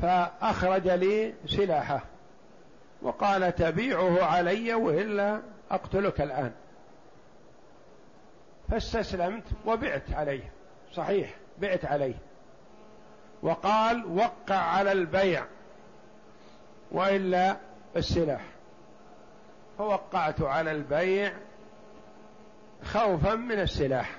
فأخرج 0.01 0.87
لي 0.87 1.33
سلاحه 1.45 2.01
وقال 3.01 3.55
تبيعه 3.55 4.23
علي 4.23 4.73
وإلا 4.73 5.41
أقتلك 5.71 6.21
الآن. 6.21 6.51
فاستسلمت 8.71 9.43
وبعت 9.65 10.11
عليه 10.13 10.51
صحيح 10.93 11.35
بعت 11.57 11.85
عليه. 11.85 12.15
وقال 13.41 14.05
وقع 14.05 14.55
على 14.55 14.91
البيع 14.91 15.45
وإلا 16.91 17.57
السلاح. 17.95 18.45
فوقعت 19.77 20.41
على 20.41 20.71
البيع 20.71 21.33
خوفا 22.83 23.35
من 23.35 23.59
السلاح 23.59 24.15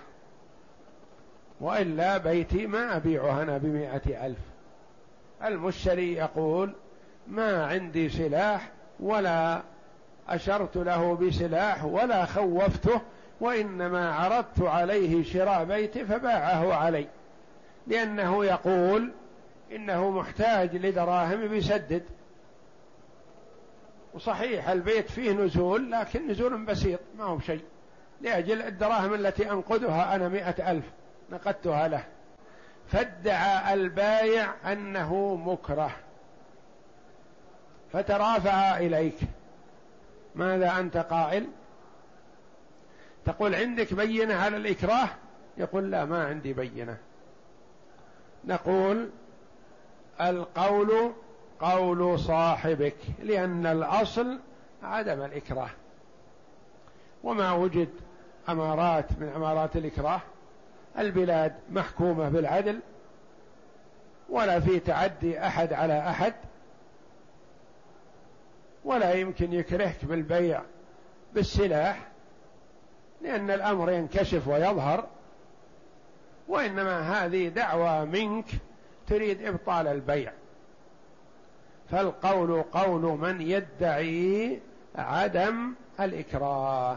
وإلا 1.61 2.19
بيتي 2.19 2.67
ما 2.67 2.97
أبيعه 2.97 3.43
أنا 3.43 3.59
بمائة 3.59 4.27
ألف. 4.27 4.50
المشتري 5.45 6.13
يقول 6.13 6.73
ما 7.27 7.67
عندي 7.67 8.09
سلاح 8.09 8.71
ولا 9.01 9.63
أشرت 10.29 10.77
له 10.77 11.15
بسلاح 11.17 11.85
ولا 11.85 12.25
خوفته 12.25 13.01
وإنما 13.41 14.15
عرضت 14.15 14.61
عليه 14.61 15.25
شراء 15.25 15.65
بيتي 15.65 16.05
فباعه 16.05 16.75
علي. 16.75 17.07
لأنه 17.87 18.45
يقول 18.45 19.13
إنه 19.73 20.11
محتاج 20.11 20.77
لدراهم 20.77 21.49
بيسدد 21.49 22.03
وصحيح 24.15 24.69
البيت 24.69 25.11
فيه 25.11 25.33
نزول 25.33 25.91
لكن 25.93 26.31
نزول 26.31 26.65
بسيط 26.65 27.01
ما 27.19 27.25
هو 27.25 27.41
شيء 27.41 27.61
لأجل 28.21 28.63
الدراهم 28.63 29.15
التي 29.15 29.51
أنقذها 29.51 30.15
أنا 30.15 30.29
مئة 30.29 30.71
ألف 30.71 30.85
نقدتها 31.31 31.89
له. 31.89 32.05
فادعى 32.91 33.75
البايع 33.75 34.73
أنه 34.73 35.37
مكره. 35.37 35.91
فترافع 37.93 38.79
إليك. 38.79 39.19
ماذا 40.35 40.79
أنت 40.79 40.97
قائل؟ 40.97 41.47
تقول 43.25 43.55
عندك 43.55 43.95
بينة 43.95 44.35
على 44.35 44.57
الإكراه؟ 44.57 45.09
يقول 45.57 45.91
لا 45.91 46.05
ما 46.05 46.27
عندي 46.27 46.53
بينة. 46.53 46.97
نقول 48.45 49.11
القول 50.21 51.13
قول 51.61 52.19
صاحبك 52.19 52.97
لأن 53.23 53.67
الأصل 53.67 54.39
عدم 54.83 55.23
الإكراه. 55.23 55.71
وما 57.23 57.53
وجد 57.53 57.89
أمارات 58.49 59.13
من 59.19 59.33
أمارات 59.37 59.77
الإكراه؟ 59.77 60.21
البلاد 60.99 61.55
محكومة 61.71 62.29
بالعدل 62.29 62.81
ولا 64.29 64.61
في 64.61 64.81
تعدي 64.81 65.47
أحد 65.47 65.73
على 65.73 65.99
أحد 65.99 66.35
ولا 68.85 69.13
يمكن 69.13 69.53
يكرهك 69.53 70.05
بالبيع 70.05 70.63
بالسلاح 71.35 72.09
لأن 73.23 73.51
الأمر 73.51 73.91
ينكشف 73.91 74.49
ويظهر 74.49 75.07
وإنما 76.49 77.01
هذه 77.01 77.49
دعوة 77.49 78.05
منك 78.05 78.47
تريد 79.07 79.43
إبطال 79.47 79.87
البيع. 79.87 80.33
فالقول 81.91 82.63
قول 82.63 83.03
من 83.19 83.41
يدعي 83.41 84.61
عدم 84.95 85.75
الإكراه. 86.01 86.97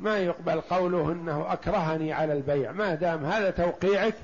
ما 0.00 0.18
يقبل 0.18 0.60
قوله 0.60 1.12
إنه 1.12 1.52
أكرهني 1.52 2.12
على 2.12 2.32
البيع. 2.32 2.72
ما 2.72 2.94
دام 2.94 3.24
هذا 3.24 3.50
توقيعك 3.50 4.14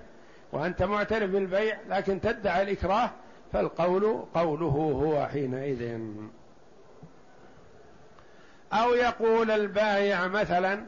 وأنت 0.52 0.82
معترف 0.82 1.30
بالبيع 1.30 1.76
لكن 1.88 2.20
تدعي 2.20 2.62
الإكراه 2.62 3.10
فالقول 3.52 4.24
قوله 4.34 4.66
هو 4.66 5.26
حينئذ. 5.26 6.00
أو 8.72 8.94
يقول 8.94 9.50
البايع 9.50 10.26
مثلا 10.26 10.84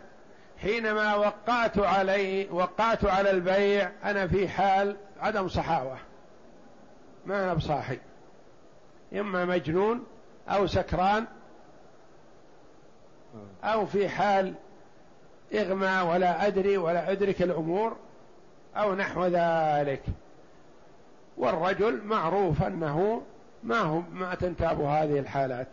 حينما 0.58 1.14
وقعت 1.14 1.78
علي 1.78 2.48
وقعت 2.50 3.04
على 3.04 3.30
البيع 3.30 3.90
أنا 4.04 4.26
في 4.26 4.48
حال 4.48 4.96
عدم 5.20 5.48
صحاوة. 5.48 5.96
ما 7.26 7.44
أنا 7.44 7.54
بصاحي. 7.54 7.98
إما 9.12 9.44
مجنون 9.44 10.04
أو 10.48 10.66
سكران 10.66 11.24
أو 13.64 13.86
في 13.86 14.08
حال 14.08 14.54
إغمى 15.54 16.10
ولا 16.10 16.46
أدري 16.46 16.76
ولا 16.76 17.12
أدرك 17.12 17.42
الأمور 17.42 17.96
أو 18.76 18.94
نحو 18.94 19.26
ذلك. 19.26 20.02
والرجل 21.36 22.04
معروف 22.04 22.62
أنه 22.62 23.22
ما 23.62 23.78
هو 23.78 24.00
ما 24.12 24.34
تنتاب 24.34 24.80
هذه 24.80 25.18
الحالات. 25.18 25.68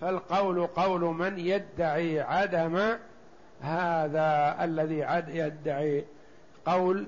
فالقول 0.00 0.66
قول 0.66 1.00
من 1.00 1.38
يدعي 1.38 2.20
عدم 2.20 2.96
هذا 3.60 4.56
الذي 4.64 4.98
يدعي. 5.28 6.04
قول 6.66 7.06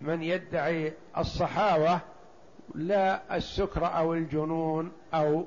من 0.00 0.22
يدعي 0.22 0.92
الصحاوة 1.18 2.00
لا 2.74 3.36
السكر 3.36 3.86
أو 3.86 4.14
الجنون 4.14 4.92
أو 5.14 5.44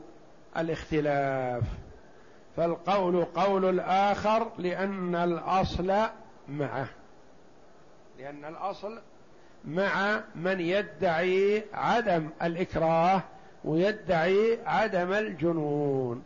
الاختلاف. 0.57 1.63
فالقول 2.59 3.25
قول 3.25 3.65
الآخر 3.65 4.51
لأن 4.57 5.15
الأصل 5.15 5.93
معه. 6.49 6.87
لأن 8.19 8.45
الأصل 8.45 8.99
مع 9.65 10.21
من 10.35 10.59
يدعي 10.59 11.63
عدم 11.73 12.29
الإكراه 12.43 13.21
ويدعي 13.63 14.59
عدم 14.65 15.13
الجنون. 15.13 16.23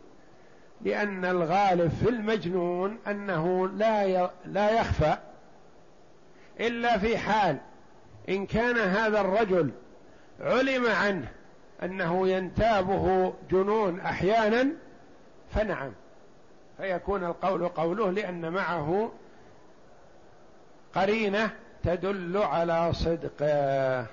لأن 0.80 1.24
الغالب 1.24 1.90
في 1.90 2.08
المجنون 2.08 2.98
أنه 3.06 3.68
لا 3.68 4.30
لا 4.44 4.70
يخفى 4.70 5.16
إلا 6.60 6.98
في 6.98 7.18
حال 7.18 7.58
إن 8.28 8.46
كان 8.46 8.76
هذا 8.76 9.20
الرجل 9.20 9.70
علم 10.40 10.86
عنه 10.86 11.28
أنه 11.82 12.28
ينتابه 12.28 13.34
جنون 13.50 14.00
أحيانا 14.00 14.68
فنعم. 15.54 15.92
فيكون 16.76 17.24
القول 17.24 17.68
قوله 17.68 18.10
لأن 18.10 18.52
معه 18.52 19.10
قرينة 20.94 21.50
تدل 21.82 22.36
على 22.36 22.92
صدقه 22.92 24.06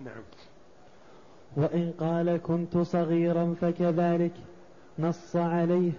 نعم. 0.00 0.22
وإن 1.56 1.92
قال 2.00 2.36
كنت 2.42 2.78
صغيرا 2.78 3.54
فكذلك 3.60 4.32
نص 4.98 5.36
عليه 5.36 5.92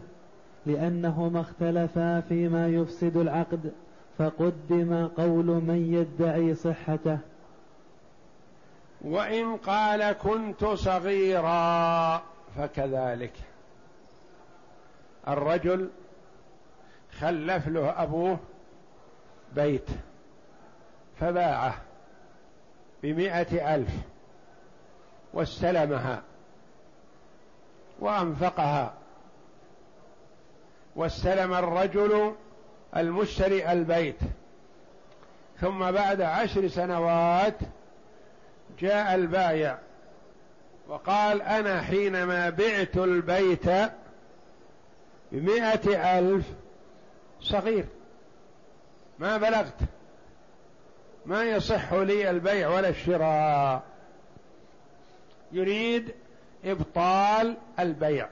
لأنهما 0.66 1.42
اختلفا 1.42 2.22
فيما 2.22 2.68
يفسد 2.68 3.18
العقد 3.18 3.72
فقدم 4.18 5.08
قول 5.08 5.46
من 5.46 5.94
يدعي 5.94 6.56
صحته. 6.56 7.18
وإن 9.02 9.58
قال 9.58 10.12
كنت 10.12 10.66
صغيرا 10.66 12.22
فكذلك. 12.58 13.34
الرجل 15.28 15.90
خلف 17.20 17.68
له 17.68 18.04
أبوه 18.04 18.40
بيت 19.56 19.90
فباعه 21.20 21.82
بمائة 23.04 23.76
ألف 23.76 23.90
واستلمها 25.34 26.22
وأنفقها 28.00 28.94
واستلم 30.96 31.54
الرجل 31.54 32.36
المشتري 32.96 33.72
البيت. 33.72 34.20
ثم 35.62 35.92
بعد 35.92 36.22
عشر 36.22 36.68
سنوات 36.68 37.58
جاء 38.80 39.16
البايع 39.16 39.78
وقال 40.88 41.42
أنا 41.42 41.82
حينما 41.82 42.50
بعت 42.50 42.98
البيت 42.98 43.66
بمائة 45.32 46.20
ألف 46.20 46.46
صغير. 47.42 47.86
ما 49.20 49.38
بلغت. 49.38 49.80
ما 51.26 51.44
يصح 51.44 51.94
لي 51.94 52.30
البيع 52.30 52.70
ولا 52.70 52.90
الشراء. 52.90 53.84
يريد 55.52 56.12
إبطال 56.66 57.58
البيع. 57.80 58.28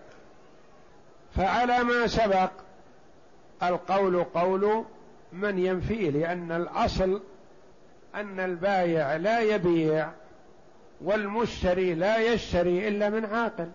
فعلى 1.36 1.84
ما 1.84 2.08
سبق 2.08 2.52
القول 3.64 4.24
قول 4.24 4.86
من 5.34 5.60
ينفيه 5.60 6.10
لأن 6.10 6.52
الأصل 6.52 7.22
أن 8.16 8.40
البايع 8.40 9.16
لا 9.16 9.40
يبيع 9.40 10.12
والمشتري 11.02 11.94
لا 11.94 12.18
يشتري 12.18 12.88
إلا 12.88 13.10
من 13.10 13.26
عاقل. 13.26 13.72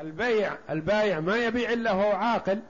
البيع 0.00 0.52
البايع 0.70 1.20
ما 1.20 1.36
يبيع 1.36 1.72
إلا 1.72 1.90
هو 1.92 2.12
عاقل 2.12 2.60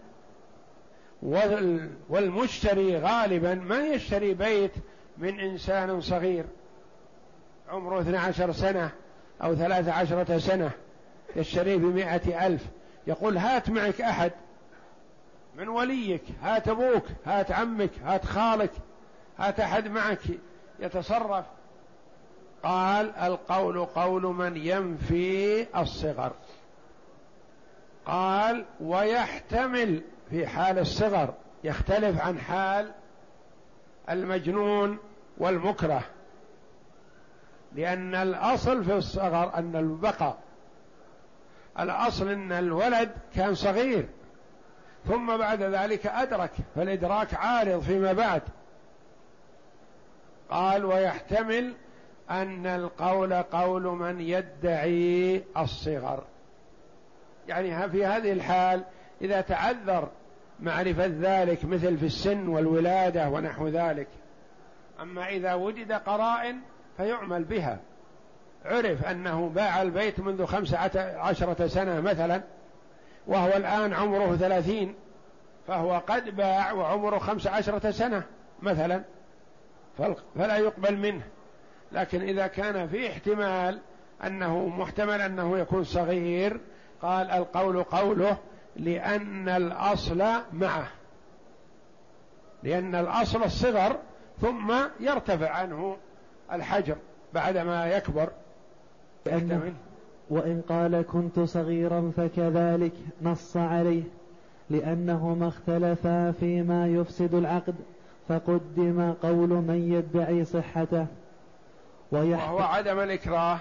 والمشتري 2.08 2.98
غالبا 2.98 3.54
ما 3.54 3.86
يشتري 3.86 4.34
بيت 4.34 4.72
من 5.18 5.40
إنسان 5.40 6.00
صغير 6.00 6.44
عمره 7.68 8.00
12 8.00 8.52
سنة 8.52 8.90
أو 9.42 9.54
ثلاثة 9.54 9.92
عشرة 9.92 10.38
سنة 10.38 10.70
يشتريه 11.36 11.76
بمائة 11.76 12.46
ألف. 12.46 12.66
يقول 13.06 13.36
هات 13.36 13.70
معك 13.70 14.00
أحد 14.00 14.32
من 15.54 15.68
وليك 15.68 16.22
هات 16.42 16.68
أبوك 16.68 17.04
هات 17.26 17.52
عمك 17.52 17.90
هات 18.04 18.24
خالك 18.24 18.70
هات 19.38 19.60
أحد 19.60 19.88
معك 19.88 20.20
يتصرف. 20.80 21.44
قال 22.62 23.10
القول 23.16 23.84
قول 23.84 24.22
من 24.22 24.56
ينفي 24.56 25.66
الصغر. 25.80 26.32
قال 28.06 28.64
ويحتمل 28.80 30.02
في 30.30 30.46
حال 30.46 30.78
الصغر 30.78 31.34
يختلف 31.64 32.20
عن 32.20 32.38
حال 32.38 32.92
المجنون 34.10 34.98
والمكره 35.38 36.02
لأن 37.74 38.14
الأصل 38.14 38.84
في 38.84 38.94
الصغر 38.96 39.54
أن 39.54 39.76
البقاء 39.76 40.38
الأصل 41.78 42.28
أن 42.28 42.52
الولد 42.52 43.10
كان 43.34 43.54
صغير 43.54 44.08
ثم 45.08 45.36
بعد 45.36 45.62
ذلك 45.62 46.06
أدرك 46.06 46.50
فالإدراك 46.74 47.34
عارض 47.34 47.80
فيما 47.80 48.12
بعد. 48.12 48.42
قال 50.50 50.84
ويحتمل 50.84 51.74
أن 52.30 52.66
القول 52.66 53.34
قول 53.34 53.82
من 53.82 54.20
يدعي 54.20 55.44
الصغر. 55.56 56.24
يعني 57.48 57.88
في 57.88 58.06
هذه 58.06 58.32
الحال 58.32 58.84
إذا 59.22 59.40
تعذر 59.40 60.08
معرفة 60.60 61.06
ذلك 61.06 61.64
مثل 61.64 61.98
في 61.98 62.06
السن 62.06 62.48
والولادة 62.48 63.28
ونحو 63.28 63.68
ذلك. 63.68 64.08
أما 65.00 65.28
إذا 65.28 65.54
وجد 65.54 65.92
قرائن 65.92 66.60
فيعمل 66.96 67.44
بها. 67.44 67.78
عرف 68.64 69.04
أنه 69.06 69.48
باع 69.48 69.82
البيت 69.82 70.20
منذ 70.20 70.44
خمسة 70.46 70.78
عشرة 71.18 71.66
سنة 71.66 72.00
مثلا 72.00 72.42
وهو 73.26 73.48
الآن 73.56 73.92
عمره 73.92 74.36
ثلاثين 74.36 74.94
فهو 75.66 76.02
قد 76.06 76.36
باع 76.36 76.72
وعمره 76.72 77.18
خمسة 77.18 77.50
عشرة 77.50 77.90
سنة 77.90 78.22
مثلا 78.62 79.02
فلا 80.36 80.56
يقبل 80.56 80.96
منه. 80.96 81.22
لكن 81.92 82.22
إذا 82.22 82.46
كان 82.46 82.88
في 82.88 83.10
احتمال 83.10 83.80
أنه 84.24 84.68
محتمل 84.68 85.20
أنه 85.20 85.58
يكون 85.58 85.84
صغير 85.84 86.60
قال 87.02 87.30
القول 87.30 87.82
قوله 87.82 88.36
لأن 88.76 89.48
الأصل 89.48 90.24
معه. 90.52 90.86
لأن 92.62 92.94
الأصل 92.94 93.42
الصغر 93.42 93.96
ثم 94.40 94.72
يرتفع 95.00 95.50
عنه 95.50 95.96
الحجر 96.52 96.96
بعدما 97.34 97.86
يكبر. 97.86 98.28
وإن 100.30 100.62
قال 100.68 101.02
كنت 101.02 101.40
صغيرا 101.40 102.12
فكذلك 102.16 102.92
نص 103.22 103.56
عليه 103.56 104.02
لأنهما 104.70 105.48
اختلفا 105.48 106.30
فيما 106.30 106.86
يفسد 106.86 107.34
العقد 107.34 107.74
فقدم 108.28 109.12
قول 109.22 109.48
من 109.48 109.92
يدعي 109.92 110.44
صحته. 110.44 111.06
وهو 112.12 112.58
عدم 112.58 112.98
الإكراه 112.98 113.58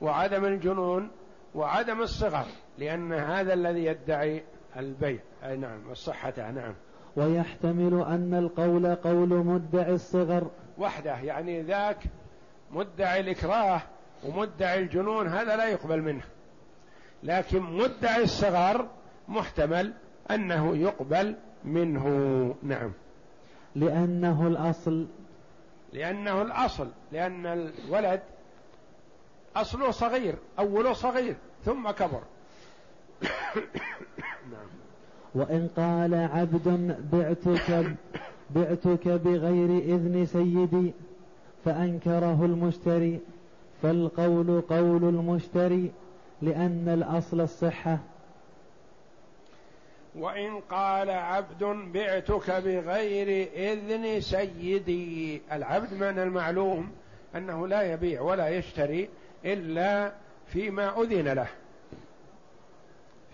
وعدم 0.00 0.44
الجنون 0.44 1.10
وعدم 1.54 2.02
الصغر 2.02 2.44
لأن 2.78 3.12
هذا 3.12 3.54
الذي 3.54 3.84
يدعي 3.84 4.42
البيع. 4.76 5.18
أي 5.44 5.56
نعم 5.56 5.90
الصحة 5.90 6.50
نعم. 6.50 6.74
ويحتمل 7.16 8.02
أن 8.02 8.34
القول 8.34 8.94
قول 8.94 9.28
مدعي 9.28 9.92
الصغر. 9.92 10.50
وحده 10.78 11.16
يعني 11.16 11.62
ذاك 11.62 12.04
مدعي 12.70 13.20
الإكراه 13.20 13.82
ومدعي 14.24 14.78
الجنون 14.78 15.26
هذا 15.26 15.56
لا 15.56 15.68
يقبل 15.68 16.02
منه. 16.02 16.22
لكن 17.22 17.62
مدعي 17.62 18.22
الصغر 18.22 18.88
محتمل 19.28 19.92
أنه 20.30 20.76
يقبل 20.76 21.36
منه. 21.64 22.06
نعم. 22.62 22.92
لأنه 23.74 24.46
الأصل. 24.46 25.06
لأنه 25.92 26.42
الأصل 26.42 26.88
لأن 27.12 27.46
الولد 27.46 28.20
أصله 29.56 29.90
صغير 29.90 30.34
أوله 30.58 30.92
صغير 30.92 31.34
ثم 31.64 31.90
كبر. 31.90 32.20
نعم 34.52 34.68
وإن 35.34 35.68
قال 35.76 36.14
عبد 36.14 36.96
بعتك 37.12 37.96
بعتك 38.50 39.08
بغير 39.08 39.78
إذن 39.94 40.26
سيدي 40.26 40.92
فأنكره 41.64 42.44
المشتري 42.44 43.20
فالقول 43.82 44.60
قول 44.60 45.04
المشتري 45.04 45.90
لأن 46.42 46.88
الأصل 46.88 47.40
الصحة. 47.40 47.98
وإن 50.14 50.60
قال 50.70 51.10
عبد 51.10 51.64
بعتك 51.92 52.50
بغير 52.50 53.48
إذن 53.54 54.20
سيدي 54.20 55.42
العبد 55.52 55.94
من 55.94 56.18
المعلوم 56.18 56.90
أنه 57.36 57.68
لا 57.68 57.92
يبيع 57.92 58.20
ولا 58.20 58.48
يشتري 58.48 59.08
إلا 59.44 60.12
فيما 60.46 61.02
أذن 61.02 61.28
له. 61.28 61.46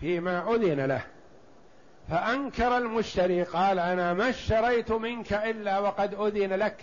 فيما 0.01 0.55
أذن 0.55 0.81
له. 0.81 1.01
فأنكر 2.11 2.77
المشتري 2.77 3.43
قال 3.43 3.79
أنا 3.79 4.15
ما 4.15 4.29
اشتريت 4.31 4.93
منك 4.93 5.33
إلا 5.33 5.79
وقد 5.79 6.15
أذن 6.15 6.53
لك. 6.53 6.81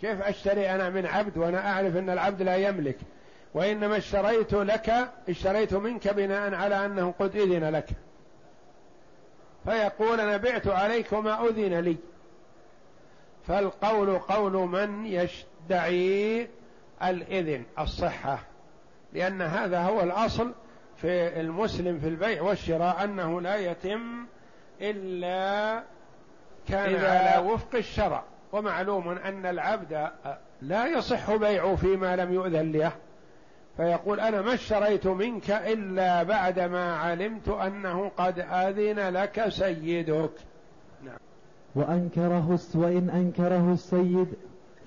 كيف 0.00 0.22
أشتري 0.22 0.70
أنا 0.70 0.90
من 0.90 1.06
عبد 1.06 1.38
وأنا 1.38 1.72
أعرف 1.72 1.96
أن 1.96 2.10
العبد 2.10 2.42
لا 2.42 2.56
يملك؟ 2.56 2.98
وإنما 3.54 3.96
اشتريت 3.96 4.54
لك 4.54 5.10
اشتريت 5.28 5.74
منك 5.74 6.08
بناء 6.08 6.54
على 6.54 6.86
أنه 6.86 7.14
قد 7.18 7.36
أذن 7.36 7.64
لك. 7.64 7.88
فيقول 9.64 10.20
أنا 10.20 10.36
بعت 10.36 10.66
عليك 10.66 11.12
وما 11.12 11.48
أذن 11.48 11.80
لي. 11.80 11.96
فالقول 13.46 14.18
قول 14.18 14.52
من 14.52 15.06
يدعي 15.06 16.48
الإذن 17.04 17.64
الصحة. 17.78 18.38
لأن 19.12 19.42
هذا 19.42 19.82
هو 19.82 20.00
الأصل 20.00 20.52
في 20.96 21.40
المسلم 21.40 21.98
في 21.98 22.08
البيع 22.08 22.42
والشراء 22.42 23.04
أنه 23.04 23.40
لا 23.40 23.56
يتم 23.56 24.26
إلا 24.80 25.82
كان 26.68 26.94
على 26.94 27.48
وفق 27.48 27.74
الشرع. 27.74 28.24
ومعلوم 28.52 29.08
أن 29.08 29.46
العبد 29.46 30.10
لا 30.62 30.86
يصح 30.86 31.34
بيعه 31.34 31.74
فيما 31.74 32.16
لم 32.16 32.32
يؤذن 32.32 32.72
له. 32.72 32.92
فيقول 33.76 34.20
أنا 34.20 34.42
ما 34.42 34.54
اشتريت 34.54 35.06
منك 35.06 35.50
إلا 35.50 36.22
بعدما 36.22 36.96
علمت 36.96 37.48
أنه 37.48 38.08
قد 38.16 38.38
أذن 38.38 39.08
لك 39.08 39.48
سيدك. 39.48 40.30
نعم 41.04 41.18
وأنكره 41.74 42.58
وإن 42.74 43.10
أنكره 43.10 43.72
السيد 43.72 44.34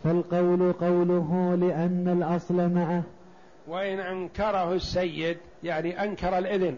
فالقول 0.06 0.74
قوله 0.74 1.56
لأن 1.56 2.18
الأصل 2.18 2.70
معه. 2.70 3.04
وإن 3.68 4.00
أنكره 4.00 4.74
السيد 4.74 5.38
يعني 5.64 6.04
أنكر 6.04 6.38
الإذن. 6.38 6.78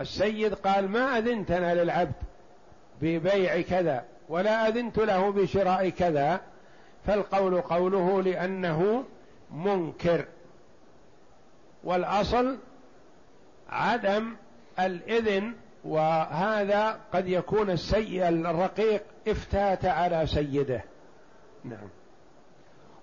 السيد 0.00 0.54
قال 0.54 0.88
ما 0.88 1.18
أذنتنا 1.18 1.74
للعبد 1.84 2.14
ببيع 3.02 3.60
كذا 3.60 4.04
ولا 4.28 4.68
أذنت 4.68 4.98
له 4.98 5.30
بشراء 5.30 5.88
كذا. 5.88 6.40
فالقول 7.06 7.60
قوله 7.60 8.22
لأنه 8.22 9.04
منكر. 9.54 10.24
والأصل 11.84 12.58
عدم 13.68 14.36
الإذن 14.80 15.54
وهذا 15.84 17.00
قد 17.12 17.28
يكون 17.28 17.70
السيء 17.70 18.28
الرقيق 18.28 19.02
افتات 19.28 19.84
على 19.84 20.26
سيده. 20.26 20.84
نعم. 21.68 21.88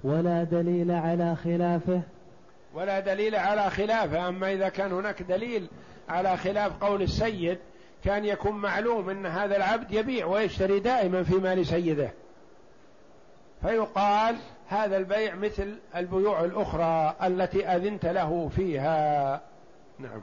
ولا 0.04 0.44
دليل 0.44 0.92
على 0.92 1.36
خلافه. 1.36 2.02
ولا 2.74 3.00
دليل 3.00 3.36
على 3.36 3.70
خلافه. 3.70 4.30
أما 4.30 4.54
إذا 4.54 4.70
كان 4.70 4.92
هناك 4.92 5.22
دليل 5.22 5.68
على 6.10 6.38
خلاف 6.38 6.84
قول 6.84 7.02
السيد 7.02 7.58
كان 8.04 8.26
يكون 8.26 8.56
معلوم 8.56 9.10
أن 9.10 9.26
هذا 9.26 9.58
العبد 9.58 9.92
يبيع 9.92 10.26
ويشتري 10.26 10.80
دائما 10.80 11.24
في 11.24 11.36
مال 11.36 11.66
سيده. 11.66 12.10
فيقال 13.62 14.36
هذا 14.68 14.98
البيع 14.98 15.36
مثل 15.36 15.76
البيوع 15.96 16.44
الأخرى 16.44 17.16
التي 17.24 17.68
أذنت 17.68 18.06
له 18.06 18.50
فيها. 18.50 19.42
نعم. 20.00 20.22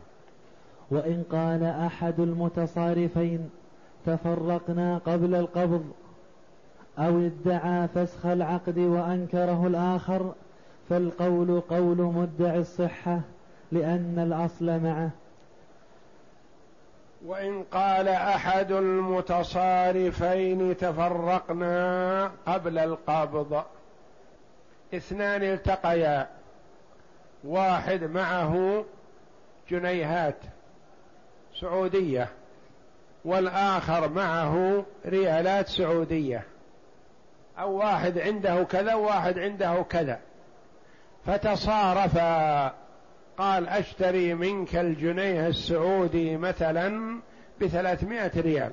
وإن 0.91 1.25
قال 1.33 1.65
أحد 1.65 2.21
المتصارفين 2.21 3.51
تفرقنا 4.07 4.99
قبل 4.99 5.35
القبض. 5.35 5.93
أو 6.99 7.19
ادعى 7.19 7.89
فسخ 7.89 8.27
العقد 8.27 8.79
وأنكره 8.79 9.67
الآخر 9.67 10.33
فالقول 10.89 11.61
قول 11.61 11.97
مدعي 11.97 12.59
الصحة 12.59 13.21
لأن 13.73 14.19
الأصل 14.19 14.81
معه. 14.81 15.11
وإن 17.27 17.63
قال 17.63 18.09
أحد 18.09 18.73
المتصارفين 18.73 20.77
تفرقنا 20.77 22.31
قبل 22.47 22.79
القبض. 22.79 23.65
اثنان 24.95 25.43
التقيا 25.43 26.29
واحد 27.45 28.05
معه 28.05 28.85
جنيهات 29.71 30.37
سعودية 31.61 32.29
والآخر 33.25 34.09
معه 34.09 34.85
ريالات 35.07 35.69
سعودية. 35.69 36.45
أو 37.61 37.73
واحد 37.73 38.19
عنده 38.19 38.63
كذا 38.65 38.95
وواحد 38.95 39.39
عنده 39.39 39.83
كذا. 39.83 40.21
فتصارفا. 41.27 42.67
قال 43.39 43.69
أشتري 43.69 44.35
منك 44.35 44.77
الجنيه 44.77 45.47
السعودي 45.47 46.37
مثلا 46.37 47.21
بثلاثمائة 47.61 48.41
ريال. 48.41 48.73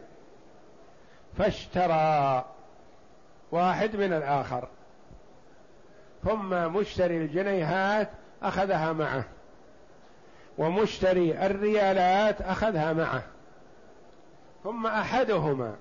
فاشترى 1.38 2.46
واحد 3.52 3.96
من 3.96 4.14
الآخر. 4.14 4.68
ثم 6.24 6.50
مشتري 6.50 7.18
الجنيهات 7.18 8.10
أخذها 8.44 8.94
معه. 8.94 9.24
ومشتري 10.58 11.46
الريالات 11.46 12.42
أخذها 12.42 12.94
معه. 12.94 13.24
ثم 14.64 14.88
أحدهما 14.88 15.76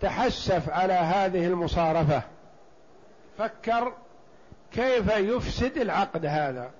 تحسف 0.00 0.70
على 0.70 0.92
هذه 0.92 1.46
المصارفة. 1.46 2.22
فكر 3.38 3.92
كيف 4.72 5.16
يفسد 5.16 5.76
العقد 5.78 6.26
هذا. 6.26 6.70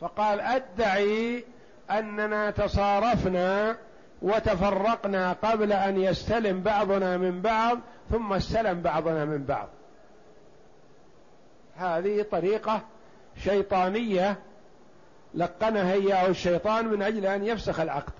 فقال 0.00 0.40
أدعي 0.40 1.44
أننا 1.90 2.50
تصارفنا 2.50 3.76
وتفرقنا 4.22 5.32
قبل 5.32 5.72
أن 5.72 6.00
يستلم 6.00 6.60
بعضنا 6.60 7.16
من 7.16 7.42
بعض 7.42 7.78
ثم 8.10 8.32
استلم 8.32 8.82
بعضنا 8.82 9.24
من 9.24 9.44
بعض. 9.44 9.68
هذه 11.76 12.22
طريقة 12.22 12.80
شيطانية 13.44 14.38
لقنها 15.34 15.92
إياه 15.92 16.26
الشيطان 16.26 16.86
من 16.86 17.02
أجل 17.02 17.26
أن 17.26 17.44
يفسخ 17.44 17.80
العقد. 17.80 18.12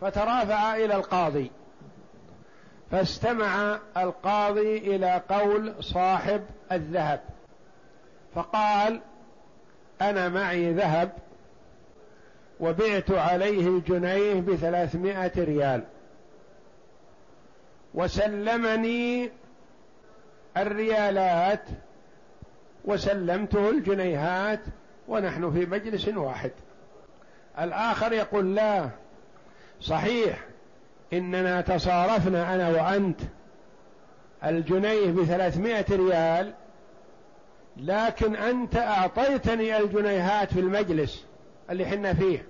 فترافع 0.00 0.76
إلى 0.76 0.94
القاضي. 0.94 1.50
فاستمع 2.90 3.78
القاضي 3.96 4.78
إلى 4.78 5.22
قول 5.28 5.74
صاحب 5.80 6.44
الذهب. 6.72 7.20
فقال 8.34 9.00
أنا 10.02 10.28
معي 10.28 10.72
ذهب 10.72 11.12
وبعت 12.60 13.10
عليه 13.10 13.68
الجنيه 13.68 14.40
بثلاثمائة 14.40 15.32
ريال. 15.44 15.84
وسلمني 17.94 19.30
الريالات 20.56 21.64
وسلمته 22.84 23.70
الجنيهات 23.70 24.60
ونحن 25.08 25.52
في 25.52 25.66
مجلس 25.66 26.08
واحد. 26.08 26.50
الآخر 27.60 28.12
يقول 28.12 28.54
لا 28.54 28.88
صحيح 29.80 30.47
إننا 31.12 31.60
تصارفنا 31.60 32.54
أنا 32.54 32.68
وأنت 32.68 33.20
الجنيه 34.44 35.10
بثلاثمائة 35.10 35.84
ريال 35.90 36.54
لكن 37.76 38.36
أنت 38.36 38.76
أعطيتني 38.76 39.78
الجنيهات 39.78 40.52
في 40.52 40.60
المجلس 40.60 41.24
اللي 41.70 41.86
حنا 41.86 42.14
فيه. 42.14 42.46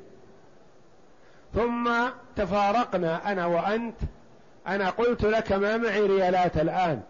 ثم 1.55 1.91
تفارقنا 2.37 3.33
أنا 3.33 3.47
وأنت 3.47 3.97
أنا 4.67 4.91
قلت 4.91 5.25
لك 5.25 5.53
ما 5.53 5.77
معي 5.77 6.01
ريالات 6.01 6.57
الآن 6.57 7.01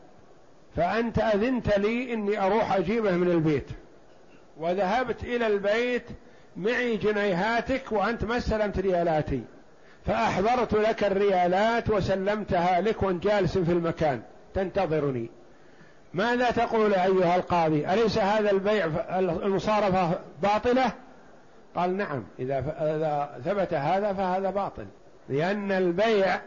فأنت 0.77 1.19
أذنت 1.19 1.79
لي 1.79 2.15
إني 2.15 2.41
أروح 2.47 2.73
أجيبه 2.73 3.11
من 3.11 3.31
البيت. 3.31 3.71
وذهبت 4.57 5.25
إلى 5.25 5.47
البيت 5.47 6.05
معي 6.57 6.97
جنيهاتك 6.97 7.93
وأنت 7.93 8.25
ما 8.25 8.37
استلمت 8.37 8.79
ريالاتي. 8.79 9.43
فأحضرت 10.09 10.75
لك 10.75 11.05
الريالات 11.05 11.91
وسلمتها 11.91 12.81
لك 12.81 13.03
وانت 13.03 13.25
جالس 13.25 13.59
في 13.59 13.73
المكان. 13.73 14.23
تنتظرني. 14.55 15.31
ماذا 16.15 16.51
تقول 16.51 16.95
أيها 16.95 17.37
القاضي؟ 17.37 17.93
أليس 17.93 18.19
هذا 18.19 18.51
البيع 18.51 18.87
المصارفة 19.19 20.21
باطلة؟ 20.43 20.93
قال 21.77 21.97
نعم 21.97 22.25
إذا 22.39 22.61
ثبت 23.45 23.75
هذا 23.75 24.13
فهذا 24.13 24.51
باطل. 24.51 24.87
لأن 25.29 25.73
البيع 25.73 26.41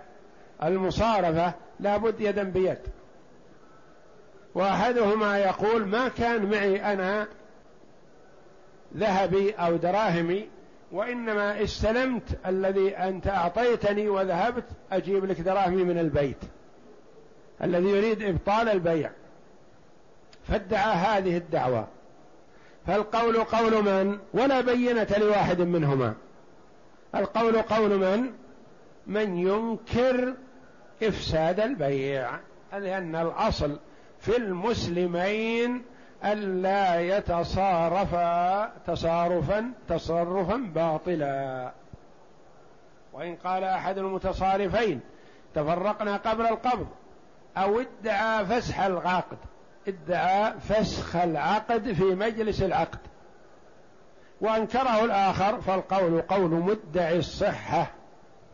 المصارفة 0.64 1.54
لابد 1.80 2.22
يدا 2.22 2.44
بيد. 2.44 2.80
وأحدهما 4.56 5.38
يقول 5.38 5.88
ما 5.88 6.08
كان 6.08 6.46
معي 6.46 6.94
أنا 6.94 7.28
ذهبي 8.98 9.52
أو 9.52 9.76
دراهمي 9.76 10.48
وإنما 10.92 11.64
استلمت 11.64 12.40
الذي 12.46 12.98
أنت 12.98 13.28
أعطيتني 13.28 14.10
وذهبت 14.10 14.66
أجيب 14.92 15.26
لك 15.26 15.42
دراهمي 15.42 15.84
من 15.84 16.00
البيت 16.00 16.38
الذي 17.64 17.90
يريد 17.90 18.24
إبطال 18.24 18.70
البيع. 18.70 19.12
فادعى 20.48 20.96
هذه 20.96 21.38
الدعوة. 21.38 21.88
فالقول 22.88 23.38
قول 23.44 23.84
من؟ 23.84 24.20
ولا 24.34 24.62
بينة 24.62 25.08
لواحد 25.18 25.62
منهما. 25.62 26.14
القول 27.16 27.62
قول 27.62 27.98
من؟ 27.98 28.32
من 29.08 29.38
ينكر 29.38 30.34
إفساد 31.04 31.60
البيع 31.60 32.40
لأن 32.74 33.16
الأصل 33.16 33.80
في 34.20 34.38
المسلمين 34.38 35.84
ألا 36.26 37.00
يتصارفا 37.00 38.66
تصارفا 38.88 39.72
تصرفا 39.90 40.58
باطلا. 40.76 41.72
وإن 43.14 43.36
قال 43.36 43.64
أحد 43.64 43.98
المتصارفين 43.98 45.00
تفرقنا 45.56 46.18
قبل 46.18 46.46
القبض 46.46 46.88
أو 47.58 47.80
ادعى 47.80 48.46
فسح 48.46 48.80
العقد. 48.80 49.38
ادعى 49.88 50.54
فسخ 50.60 51.16
العقد 51.16 51.92
في 51.92 52.04
مجلس 52.04 52.62
العقد. 52.62 53.00
وأنكره 54.42 55.06
الآخر 55.06 55.62
فالقول 55.62 56.22
قول 56.22 56.52
مدعي 56.52 57.18
الصحة. 57.18 57.88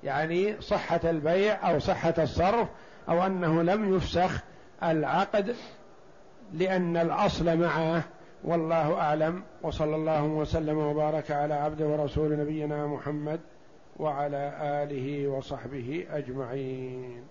يعني 0.03 0.61
صحة 0.61 0.99
البيع 1.03 1.69
أو 1.69 1.79
صحة 1.79 2.13
الصرف 2.17 2.67
أو 3.09 3.25
أنه 3.25 3.63
لم 3.63 3.95
يفسخ 3.95 4.43
العقد. 4.83 5.55
لأن 6.53 6.97
الأصل 6.97 7.57
معه 7.57 8.03
والله 8.43 8.93
أعلم 8.93 9.43
وصلى 9.63 9.95
الله 9.95 10.23
وسلم 10.23 10.77
وبارك 10.77 11.31
على 11.31 11.53
عبده 11.53 11.87
ورسول 11.87 12.39
نبينا 12.39 12.87
محمد 12.87 13.39
وعلى 13.99 14.53
آله 14.83 15.27
وصحبه 15.27 16.05
أجمعين. 16.11 17.23